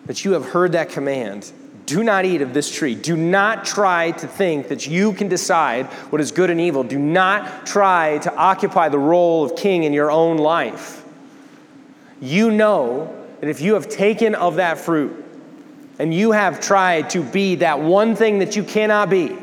that 0.05 0.25
you 0.25 0.33
have 0.33 0.45
heard 0.45 0.73
that 0.73 0.89
command, 0.89 1.51
do 1.85 2.03
not 2.03 2.25
eat 2.25 2.41
of 2.41 2.53
this 2.53 2.73
tree. 2.73 2.95
Do 2.95 3.15
not 3.15 3.65
try 3.65 4.11
to 4.11 4.27
think 4.27 4.69
that 4.69 4.87
you 4.87 5.13
can 5.13 5.27
decide 5.27 5.85
what 6.11 6.19
is 6.19 6.31
good 6.31 6.49
and 6.49 6.59
evil. 6.59 6.83
Do 6.83 6.97
not 6.97 7.65
try 7.65 8.17
to 8.19 8.35
occupy 8.35 8.89
the 8.89 8.99
role 8.99 9.43
of 9.43 9.55
king 9.55 9.83
in 9.83 9.93
your 9.93 10.09
own 10.09 10.37
life. 10.37 11.05
You 12.19 12.49
know 12.49 13.15
that 13.39 13.49
if 13.49 13.61
you 13.61 13.75
have 13.75 13.87
taken 13.87 14.33
of 14.33 14.55
that 14.55 14.79
fruit 14.79 15.23
and 15.99 16.13
you 16.13 16.31
have 16.31 16.59
tried 16.59 17.11
to 17.11 17.21
be 17.21 17.55
that 17.55 17.79
one 17.79 18.15
thing 18.15 18.39
that 18.39 18.55
you 18.55 18.63
cannot 18.63 19.09
be, 19.09 19.37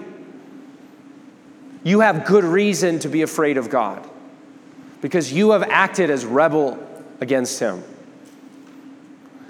you 1.85 2.01
have 2.01 2.25
good 2.25 2.45
reason 2.45 2.99
to 3.01 3.09
be 3.09 3.23
afraid 3.23 3.57
of 3.57 3.71
God 3.71 4.09
because 5.01 5.33
you 5.33 5.51
have 5.51 5.63
acted 5.65 6.11
as 6.11 6.25
rebel 6.25 6.79
against 7.21 7.59
him. 7.61 7.83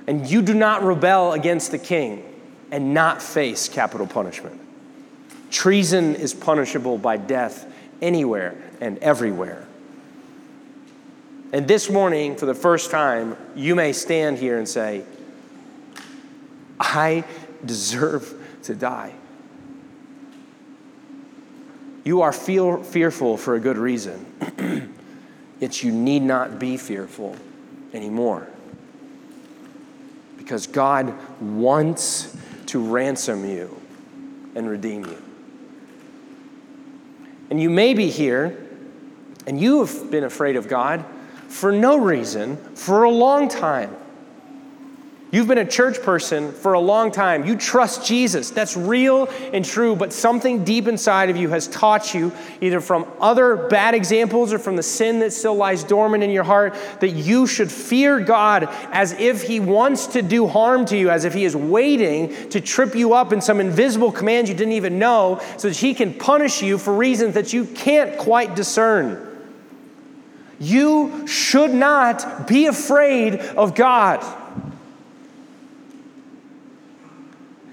And 0.07 0.27
you 0.29 0.43
do 0.43 0.55
not 0.55 0.83
rebel 0.83 1.33
against 1.33 1.71
the 1.71 1.79
king 1.79 2.32
and 2.73 2.95
not 2.95 3.23
face 3.23 3.69
capital 3.69 4.07
punishment. 4.07 4.59
Treason 5.51 6.17
is 6.17 6.33
punishable 6.33 6.97
by 6.97 7.19
death 7.19 7.71
anywhere 8.01 8.57
and 8.81 8.99
everywhere. 8.99 9.69
And 11.53 11.69
this 11.69 11.91
morning, 11.91 12.35
for 12.35 12.47
the 12.47 12.55
first 12.55 12.91
time, 12.91 13.37
you 13.55 13.75
may 13.75 13.93
stand 13.93 14.39
here 14.39 14.57
and 14.57 14.67
say, 14.67 15.05
I 16.81 17.25
deserve 17.65 18.35
to 18.63 18.75
die. 18.75 19.13
You 22.05 22.23
are 22.23 22.33
feel, 22.33 22.83
fearful 22.83 23.37
for 23.37 23.55
a 23.55 23.61
good 23.61 23.77
reason, 23.77 24.95
yet 25.61 25.83
you 25.83 25.93
need 25.93 26.23
not 26.23 26.59
be 26.59 26.79
fearful 26.79 27.37
anymore. 27.93 28.49
Because 30.39 30.67
God 30.67 31.15
wants 31.41 32.35
to 32.73 32.79
ransom 32.79 33.47
you 33.47 33.79
and 34.55 34.67
redeem 34.67 35.05
you. 35.05 35.23
And 37.51 37.61
you 37.61 37.69
may 37.69 37.93
be 37.93 38.09
here 38.09 38.67
and 39.47 39.61
you 39.61 39.85
have 39.85 40.11
been 40.11 40.25
afraid 40.25 40.57
of 40.57 40.69
God 40.69 41.05
for 41.49 41.71
no 41.71 41.99
reason 41.99 42.57
for 42.75 43.03
a 43.03 43.11
long 43.11 43.49
time. 43.49 43.95
You've 45.33 45.49
been 45.49 45.57
a 45.57 45.65
church 45.65 46.03
person 46.03 46.53
for 46.53 46.75
a 46.75 46.79
long 46.79 47.11
time. 47.11 47.47
You 47.47 47.57
trust 47.57 48.05
Jesus. 48.07 48.51
That's 48.51 48.77
real 48.77 49.31
and 49.55 49.65
true, 49.65 49.97
but 49.97 50.13
something 50.13 50.63
deep 50.63 50.87
inside 50.87 51.31
of 51.31 51.39
you 51.39 51.49
has 51.49 51.69
taught 51.69 52.13
you, 52.13 52.33
either 52.61 52.83
from 52.83 53.07
other 53.19 53.57
bad 53.57 53.95
examples 53.95 54.53
or 54.53 54.59
from 54.59 54.77
the 54.77 54.83
sin 54.83 55.21
that 55.21 55.33
still 55.33 55.55
lies 55.55 55.85
dormant 55.85 56.23
in 56.23 56.29
your 56.29 56.45
heart, 56.45 56.77
that 57.01 57.13
you 57.13 57.47
should 57.47 57.73
fear 57.73 58.21
God 58.21 58.69
as 58.93 59.13
if 59.13 59.43
He 59.43 59.59
wants 59.59 60.09
to 60.09 60.21
do 60.21 60.47
harm 60.47 60.85
to 60.85 60.99
you, 60.99 61.09
as 61.09 61.25
if 61.25 61.33
He 61.33 61.47
is 61.47 61.57
waiting 61.57 62.51
to 62.51 62.61
trip 62.61 62.95
you 62.95 63.15
up 63.15 63.33
in 63.33 63.41
some 63.41 63.59
invisible 63.59 64.13
command 64.13 64.51
you 64.51 64.55
didn't 64.55 64.75
even 64.75 64.99
know, 64.99 65.41
so 65.57 65.69
that 65.69 65.79
He 65.79 65.95
can 65.95 66.13
punish 66.13 66.61
you 66.61 66.77
for 66.77 66.93
reasons 66.93 67.33
that 67.37 67.55
you 67.55 67.65
can't 67.65 68.19
quite 68.19 68.55
discern. 68.55 69.31
You 70.61 71.27
should 71.27 71.73
not 71.73 72.47
be 72.47 72.67
afraid 72.67 73.37
of 73.37 73.75
God. 73.75 74.41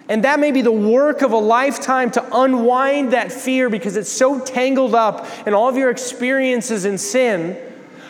And 0.10 0.24
that 0.24 0.40
may 0.40 0.52
be 0.52 0.64
the 0.64 0.72
work 0.72 1.22
of 1.22 1.32
a 1.34 1.38
lifetime 1.38 2.10
to 2.12 2.38
unwind 2.42 3.14
that 3.14 3.32
fear 3.32 3.70
because 3.70 3.96
it's 3.96 4.12
so 4.12 4.40
tangled 4.40 4.96
up 4.96 5.28
in 5.48 5.54
all 5.54 5.70
of 5.70 5.78
your 5.78 5.92
experiences 5.92 6.84
in 6.84 6.98
sin. 6.98 7.56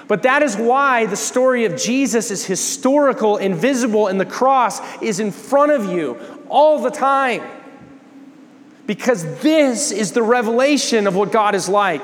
But 0.07 0.23
that 0.23 0.41
is 0.41 0.55
why 0.55 1.05
the 1.07 1.17
story 1.17 1.65
of 1.65 1.75
Jesus 1.75 2.31
is 2.31 2.45
historical, 2.45 3.35
invisible, 3.35 4.07
and 4.07 4.19
the 4.19 4.25
cross 4.25 4.81
is 5.01 5.19
in 5.19 5.31
front 5.31 5.73
of 5.73 5.91
you 5.91 6.17
all 6.47 6.81
the 6.81 6.89
time. 6.89 7.43
Because 8.87 9.41
this 9.41 9.91
is 9.91 10.13
the 10.13 10.23
revelation 10.23 11.05
of 11.05 11.15
what 11.15 11.33
God 11.33 11.53
is 11.53 11.67
like. 11.67 12.03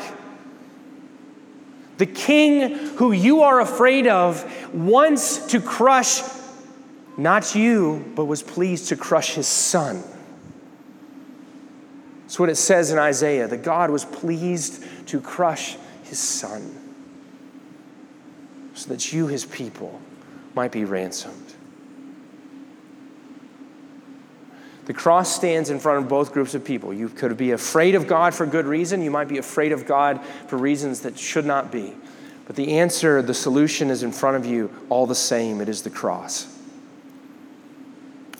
The 1.98 2.06
king 2.06 2.76
who 2.98 3.14
you 3.14 3.44
are 3.44 3.62
afraid 3.62 4.08
of 4.08 4.46
wants 4.74 5.48
to 5.48 5.62
crush 5.62 6.22
not 7.18 7.56
you, 7.56 8.12
but 8.16 8.26
was 8.26 8.44
pleased 8.44 8.90
to 8.90 8.98
crush 8.98 9.36
his 9.36 9.48
son. 9.48 10.04
That's 12.24 12.40
what 12.40 12.50
it 12.50 12.56
says 12.56 12.92
in 12.92 12.98
Isaiah 12.98 13.48
that 13.48 13.64
God 13.64 13.90
was 13.90 14.04
pleased 14.04 14.84
to 15.08 15.22
crush 15.22 15.78
his 16.04 16.20
son 16.20 16.76
so 18.74 18.90
that 18.90 19.14
you, 19.14 19.28
his 19.28 19.46
people, 19.46 20.02
might 20.54 20.72
be 20.72 20.84
ransomed. 20.84 21.54
The 24.86 24.94
cross 24.94 25.34
stands 25.34 25.70
in 25.70 25.80
front 25.80 26.04
of 26.04 26.10
both 26.10 26.32
groups 26.32 26.54
of 26.54 26.64
people. 26.64 26.94
You 26.94 27.10
could 27.10 27.38
be 27.38 27.52
afraid 27.52 27.96
of 27.96 28.06
God 28.06 28.36
for 28.36 28.46
good 28.46 28.66
reason. 28.66 29.02
You 29.02 29.12
might 29.12 29.28
be 29.28 29.40
afraid 29.40 29.72
of 29.72 29.86
God 29.86 30.24
for 30.48 30.58
reasons 30.58 31.02
that 31.02 31.18
should 31.18 31.46
not 31.46 31.72
be. 31.72 31.96
But 32.46 32.56
the 32.56 32.78
answer, 32.78 33.22
the 33.24 33.34
solution 33.34 33.90
is 33.90 34.04
in 34.04 34.12
front 34.12 34.38
of 34.38 34.46
you 34.46 34.72
all 34.90 35.08
the 35.08 35.16
same. 35.16 35.60
It 35.60 35.70
is 35.70 35.82
the 35.82 35.90
cross. 35.90 36.55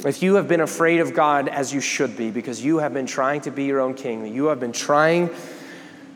If 0.04 0.22
you 0.22 0.36
have 0.36 0.48
been 0.48 0.62
afraid 0.62 1.00
of 1.00 1.14
God 1.14 1.48
as 1.48 1.74
you 1.74 1.80
should 1.80 2.18
be 2.18 2.30
because 2.32 2.64
you 2.64 2.80
have 2.80 2.94
been 2.94 3.06
trying 3.06 3.42
to 3.42 3.52
be 3.52 3.66
your 3.66 3.80
own 3.80 3.94
king, 3.94 4.34
you 4.34 4.46
have 4.46 4.60
been 4.60 4.74
trying 4.74 5.30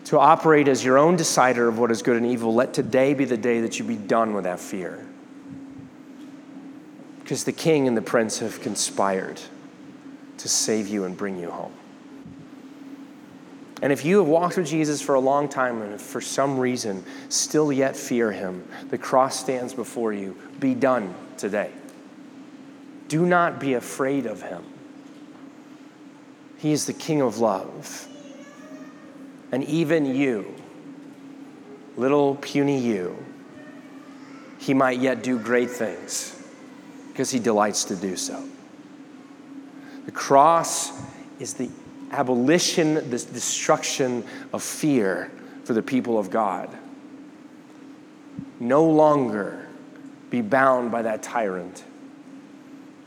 to 0.06 0.20
operate 0.20 0.68
as 0.68 0.84
your 0.84 0.98
own 0.98 1.16
decider 1.16 1.68
of 1.68 1.78
what 1.78 1.92
is 1.92 2.02
good 2.02 2.18
and 2.18 2.26
evil, 2.26 2.54
let 2.54 2.74
today 2.74 3.14
be 3.14 3.26
the 3.26 3.38
day 3.38 3.62
that 3.62 3.80
you 3.80 3.86
be 3.86 3.96
done 3.96 4.34
with 4.34 4.44
that 4.44 4.60
fear. 4.60 5.06
Because 7.20 7.44
the 7.44 7.52
king 7.52 7.88
and 7.88 7.96
the 7.96 8.02
prince 8.02 8.40
have 8.40 8.60
conspired 8.60 9.40
to 10.38 10.50
save 10.50 10.88
you 10.88 11.04
and 11.04 11.16
bring 11.16 11.40
you 11.40 11.52
home. 11.52 11.74
And 13.82 13.94
if 13.94 14.04
you 14.04 14.18
have 14.18 14.28
walked 14.28 14.58
with 14.58 14.68
Jesus 14.68 15.02
for 15.02 15.16
a 15.16 15.20
long 15.20 15.48
time 15.48 15.82
and 15.82 16.02
for 16.02 16.22
some 16.22 16.60
reason 16.60 17.04
still 17.30 17.72
yet 17.72 17.96
fear 17.96 18.32
him, 18.32 18.68
the 18.90 18.98
cross 18.98 19.40
stands 19.40 19.74
before 19.74 20.12
you. 20.12 20.36
Be 20.60 20.74
done 20.74 21.14
today. 21.38 21.72
Do 23.10 23.26
not 23.26 23.60
be 23.60 23.74
afraid 23.74 24.26
of 24.26 24.42
him. 24.42 24.64
He 26.58 26.72
is 26.72 26.86
the 26.86 26.94
King 26.94 27.22
of 27.22 27.40
love. 27.40 28.08
And 29.52 29.64
even 29.64 30.06
you, 30.06 30.54
little 31.98 32.36
puny 32.36 32.80
you, 32.80 33.18
he 34.60 34.74
might 34.74 35.00
yet 35.00 35.24
do 35.24 35.40
great 35.40 35.72
things 35.72 36.42
because 37.08 37.32
he 37.32 37.40
delights 37.40 37.86
to 37.86 37.96
do 37.96 38.16
so. 38.16 38.48
The 40.06 40.12
cross 40.12 40.92
is 41.40 41.56
the 41.56 41.70
abolition, 42.12 42.96
the 42.96 43.18
destruction 43.18 44.24
of 44.54 44.62
fear 44.62 45.32
for 45.64 45.74
the 45.74 45.82
people 45.82 46.20
of 46.20 46.30
God. 46.30 46.70
No 48.60 48.86
longer 48.86 49.68
be 50.30 50.42
bound 50.42 50.92
by 50.92 51.04
that 51.04 51.24
tyrant, 51.24 51.84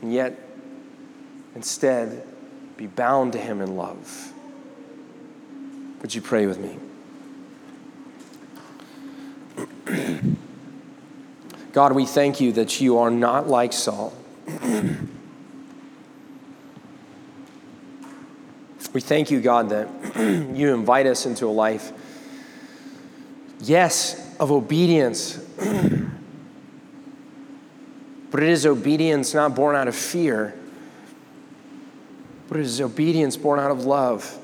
and 0.03 0.13
yet 0.13 0.37
instead 1.55 2.27
be 2.75 2.87
bound 2.87 3.31
to 3.31 3.39
him 3.39 3.61
in 3.61 3.77
love. 3.77 4.33
Would 6.01 6.13
you 6.13 6.21
pray 6.21 6.45
with 6.45 6.59
me? 6.59 6.77
God, 11.71 11.93
we 11.93 12.05
thank 12.05 12.41
you 12.41 12.51
that 12.51 12.81
you 12.81 12.97
are 12.97 13.09
not 13.09 13.47
like 13.47 13.71
Saul. 13.73 14.13
We 18.91 19.01
thank 19.01 19.31
you, 19.31 19.41
God, 19.41 19.69
that 19.69 19.87
you 20.55 20.71
invite 20.71 21.07
us 21.07 21.25
into 21.25 21.47
a 21.47 21.49
life, 21.49 21.91
yes, 23.59 24.37
of 24.39 24.51
obedience, 24.51 25.43
but 28.33 28.41
it 28.41 28.49
is 28.49 28.65
obedience 28.65 29.35
not 29.35 29.53
born 29.53 29.75
out 29.75 29.87
of 29.87 29.95
fear, 29.95 30.55
but 32.47 32.57
it 32.57 32.65
is 32.65 32.81
obedience 32.81 33.37
born 33.37 33.59
out 33.59 33.69
of 33.69 33.85
love. 33.85 34.39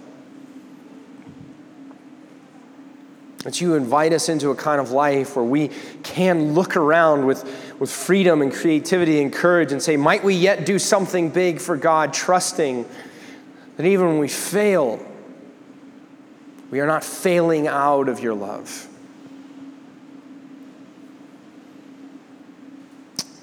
That 3.39 3.61
you 3.61 3.73
invite 3.73 4.13
us 4.13 4.29
into 4.29 4.51
a 4.51 4.55
kind 4.55 4.79
of 4.79 4.91
life 4.91 5.35
where 5.35 5.43
we 5.43 5.69
can 6.03 6.53
look 6.53 6.77
around 6.77 7.25
with, 7.25 7.43
with 7.79 7.89
freedom 7.89 8.43
and 8.43 8.53
creativity 8.53 9.23
and 9.23 9.33
courage 9.33 9.71
and 9.71 9.81
say, 9.81 9.97
Might 9.97 10.23
we 10.23 10.35
yet 10.35 10.67
do 10.67 10.77
something 10.77 11.31
big 11.31 11.59
for 11.59 11.75
God, 11.75 12.13
trusting 12.13 12.85
that 13.77 13.87
even 13.87 14.05
when 14.05 14.19
we 14.19 14.27
fail, 14.27 15.03
we 16.69 16.79
are 16.79 16.85
not 16.85 17.03
failing 17.03 17.67
out 17.67 18.07
of 18.07 18.19
your 18.19 18.35
love. 18.35 18.88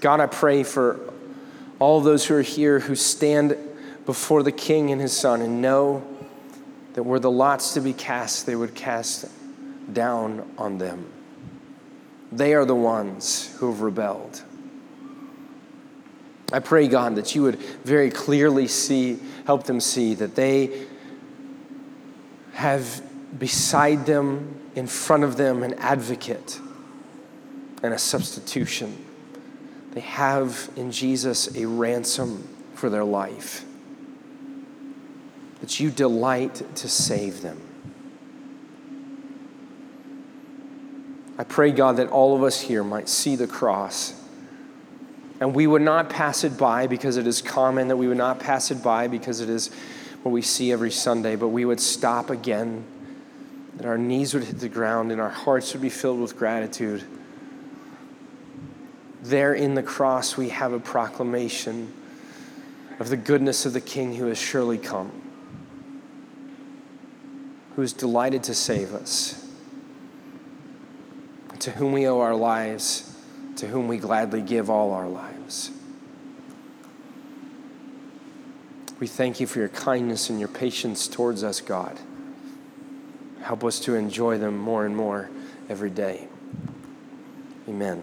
God, 0.07 0.21
I 0.21 0.27
pray 0.27 0.63
for 0.63 1.01
all 1.81 2.01
those 2.01 2.25
who 2.25 2.37
are 2.37 2.41
here 2.41 2.79
who 2.79 2.95
stand 2.95 3.57
before 4.05 4.45
the 4.45 4.53
King 4.53 4.93
and 4.93 5.01
his 5.01 5.13
Son 5.13 5.43
and 5.43 5.61
know 5.61 6.07
that 6.93 7.03
were 7.03 7.19
the 7.19 7.29
lots 7.29 7.75
to 7.75 7.81
be 7.81 7.93
cast, 7.93 8.47
they 8.47 8.55
would 8.55 8.77
cast 8.77 9.29
down 9.93 10.49
on 10.59 10.79
them. 10.79 11.13
They 12.31 12.55
are 12.55 12.65
the 12.65 12.73
ones 12.73 13.53
who 13.57 13.69
have 13.69 13.81
rebelled. 13.81 14.45
I 16.53 16.61
pray, 16.61 16.87
God, 16.87 17.17
that 17.17 17.35
you 17.35 17.43
would 17.43 17.57
very 17.57 18.13
clearly 18.13 18.69
see, 18.69 19.19
help 19.45 19.65
them 19.65 19.81
see 19.81 20.15
that 20.15 20.37
they 20.37 20.87
have 22.53 23.03
beside 23.37 24.07
them, 24.07 24.55
in 24.77 24.87
front 24.87 25.25
of 25.25 25.37
them, 25.37 25.65
an 25.65 25.75
advocate 25.75 26.61
and 27.83 27.93
a 27.93 27.99
substitution. 27.99 29.06
They 29.97 30.03
have 30.03 30.69
in 30.77 30.93
Jesus 30.93 31.57
a 31.57 31.67
ransom 31.67 32.47
for 32.75 32.91
their 32.91 33.03
life. 33.03 33.65
That 35.63 35.81
you 35.81 35.91
delight 35.91 36.63
to 36.77 36.87
save 36.87 37.41
them. 37.41 37.59
I 41.39 41.45
pray, 41.45 41.71
God, 41.71 41.97
that 41.97 42.11
all 42.11 42.37
of 42.37 42.43
us 42.43 42.61
here 42.61 42.85
might 42.85 43.09
see 43.09 43.37
the 43.37 43.47
cross 43.47 44.13
and 45.41 45.55
we 45.55 45.67
would 45.67 45.81
not 45.81 46.11
pass 46.11 46.45
it 46.45 46.59
by 46.59 46.87
because 46.87 47.17
it 47.17 47.27
is 47.27 47.41
common, 47.41 47.89
that 47.89 47.97
we 47.97 48.07
would 48.07 48.19
not 48.19 48.39
pass 48.39 48.71
it 48.71 48.83
by 48.83 49.09
because 49.09 49.41
it 49.41 49.49
is 49.49 49.71
what 50.23 50.31
we 50.31 50.43
see 50.43 50.73
every 50.73 50.91
Sunday, 50.91 51.37
but 51.37 51.49
we 51.49 51.65
would 51.65 51.81
stop 51.81 52.29
again, 52.29 52.85
that 53.79 53.87
our 53.87 53.97
knees 53.97 54.35
would 54.35 54.45
hit 54.45 54.61
the 54.61 54.69
ground 54.69 55.11
and 55.11 55.23
our 55.23 55.31
hearts 55.31 55.73
would 55.73 55.81
be 55.81 55.89
filled 55.89 56.21
with 56.21 56.37
gratitude. 56.37 57.03
There 59.29 59.55
in 59.55 59.75
the 59.75 59.83
cross, 59.83 60.37
we 60.37 60.51
have 60.51 60.73
a 60.73 60.81
proclamation 60.81 61.93
of 62.99 63.09
the 63.09 63.17
goodness 63.17 63.67
of 63.67 63.73
the 63.73 63.81
King 63.81 64.15
who 64.15 64.27
has 64.27 64.39
surely 64.39 64.79
come, 64.79 65.11
who 67.75 67.83
is 67.83 67.93
delighted 67.93 68.43
to 68.45 68.55
save 68.55 68.95
us, 68.95 69.47
to 71.59 71.71
whom 71.73 71.93
we 71.93 72.07
owe 72.07 72.21
our 72.21 72.35
lives 72.35 73.17
to 73.57 73.67
whom 73.67 73.89
we 73.89 73.99
gladly 73.99 74.43
give 74.43 74.71
all 74.71 74.93
our 74.93 75.09
lives. 75.09 75.71
We 78.99 79.07
thank 79.07 79.41
you 79.41 79.47
for 79.47 79.59
your 79.59 79.69
kindness 79.69 80.31
and 80.31 80.39
your 80.39 80.49
patience 80.49 81.09
towards 81.09 81.43
us, 81.43 81.61
God. 81.61 81.99
Help 83.43 83.65
us 83.65 83.79
to 83.81 83.95
enjoy 83.95 84.39
them 84.39 84.57
more 84.57 84.87
and 84.87 84.97
more 84.97 85.29
every 85.69 85.91
day. 85.91 86.29
Amen. 87.69 88.03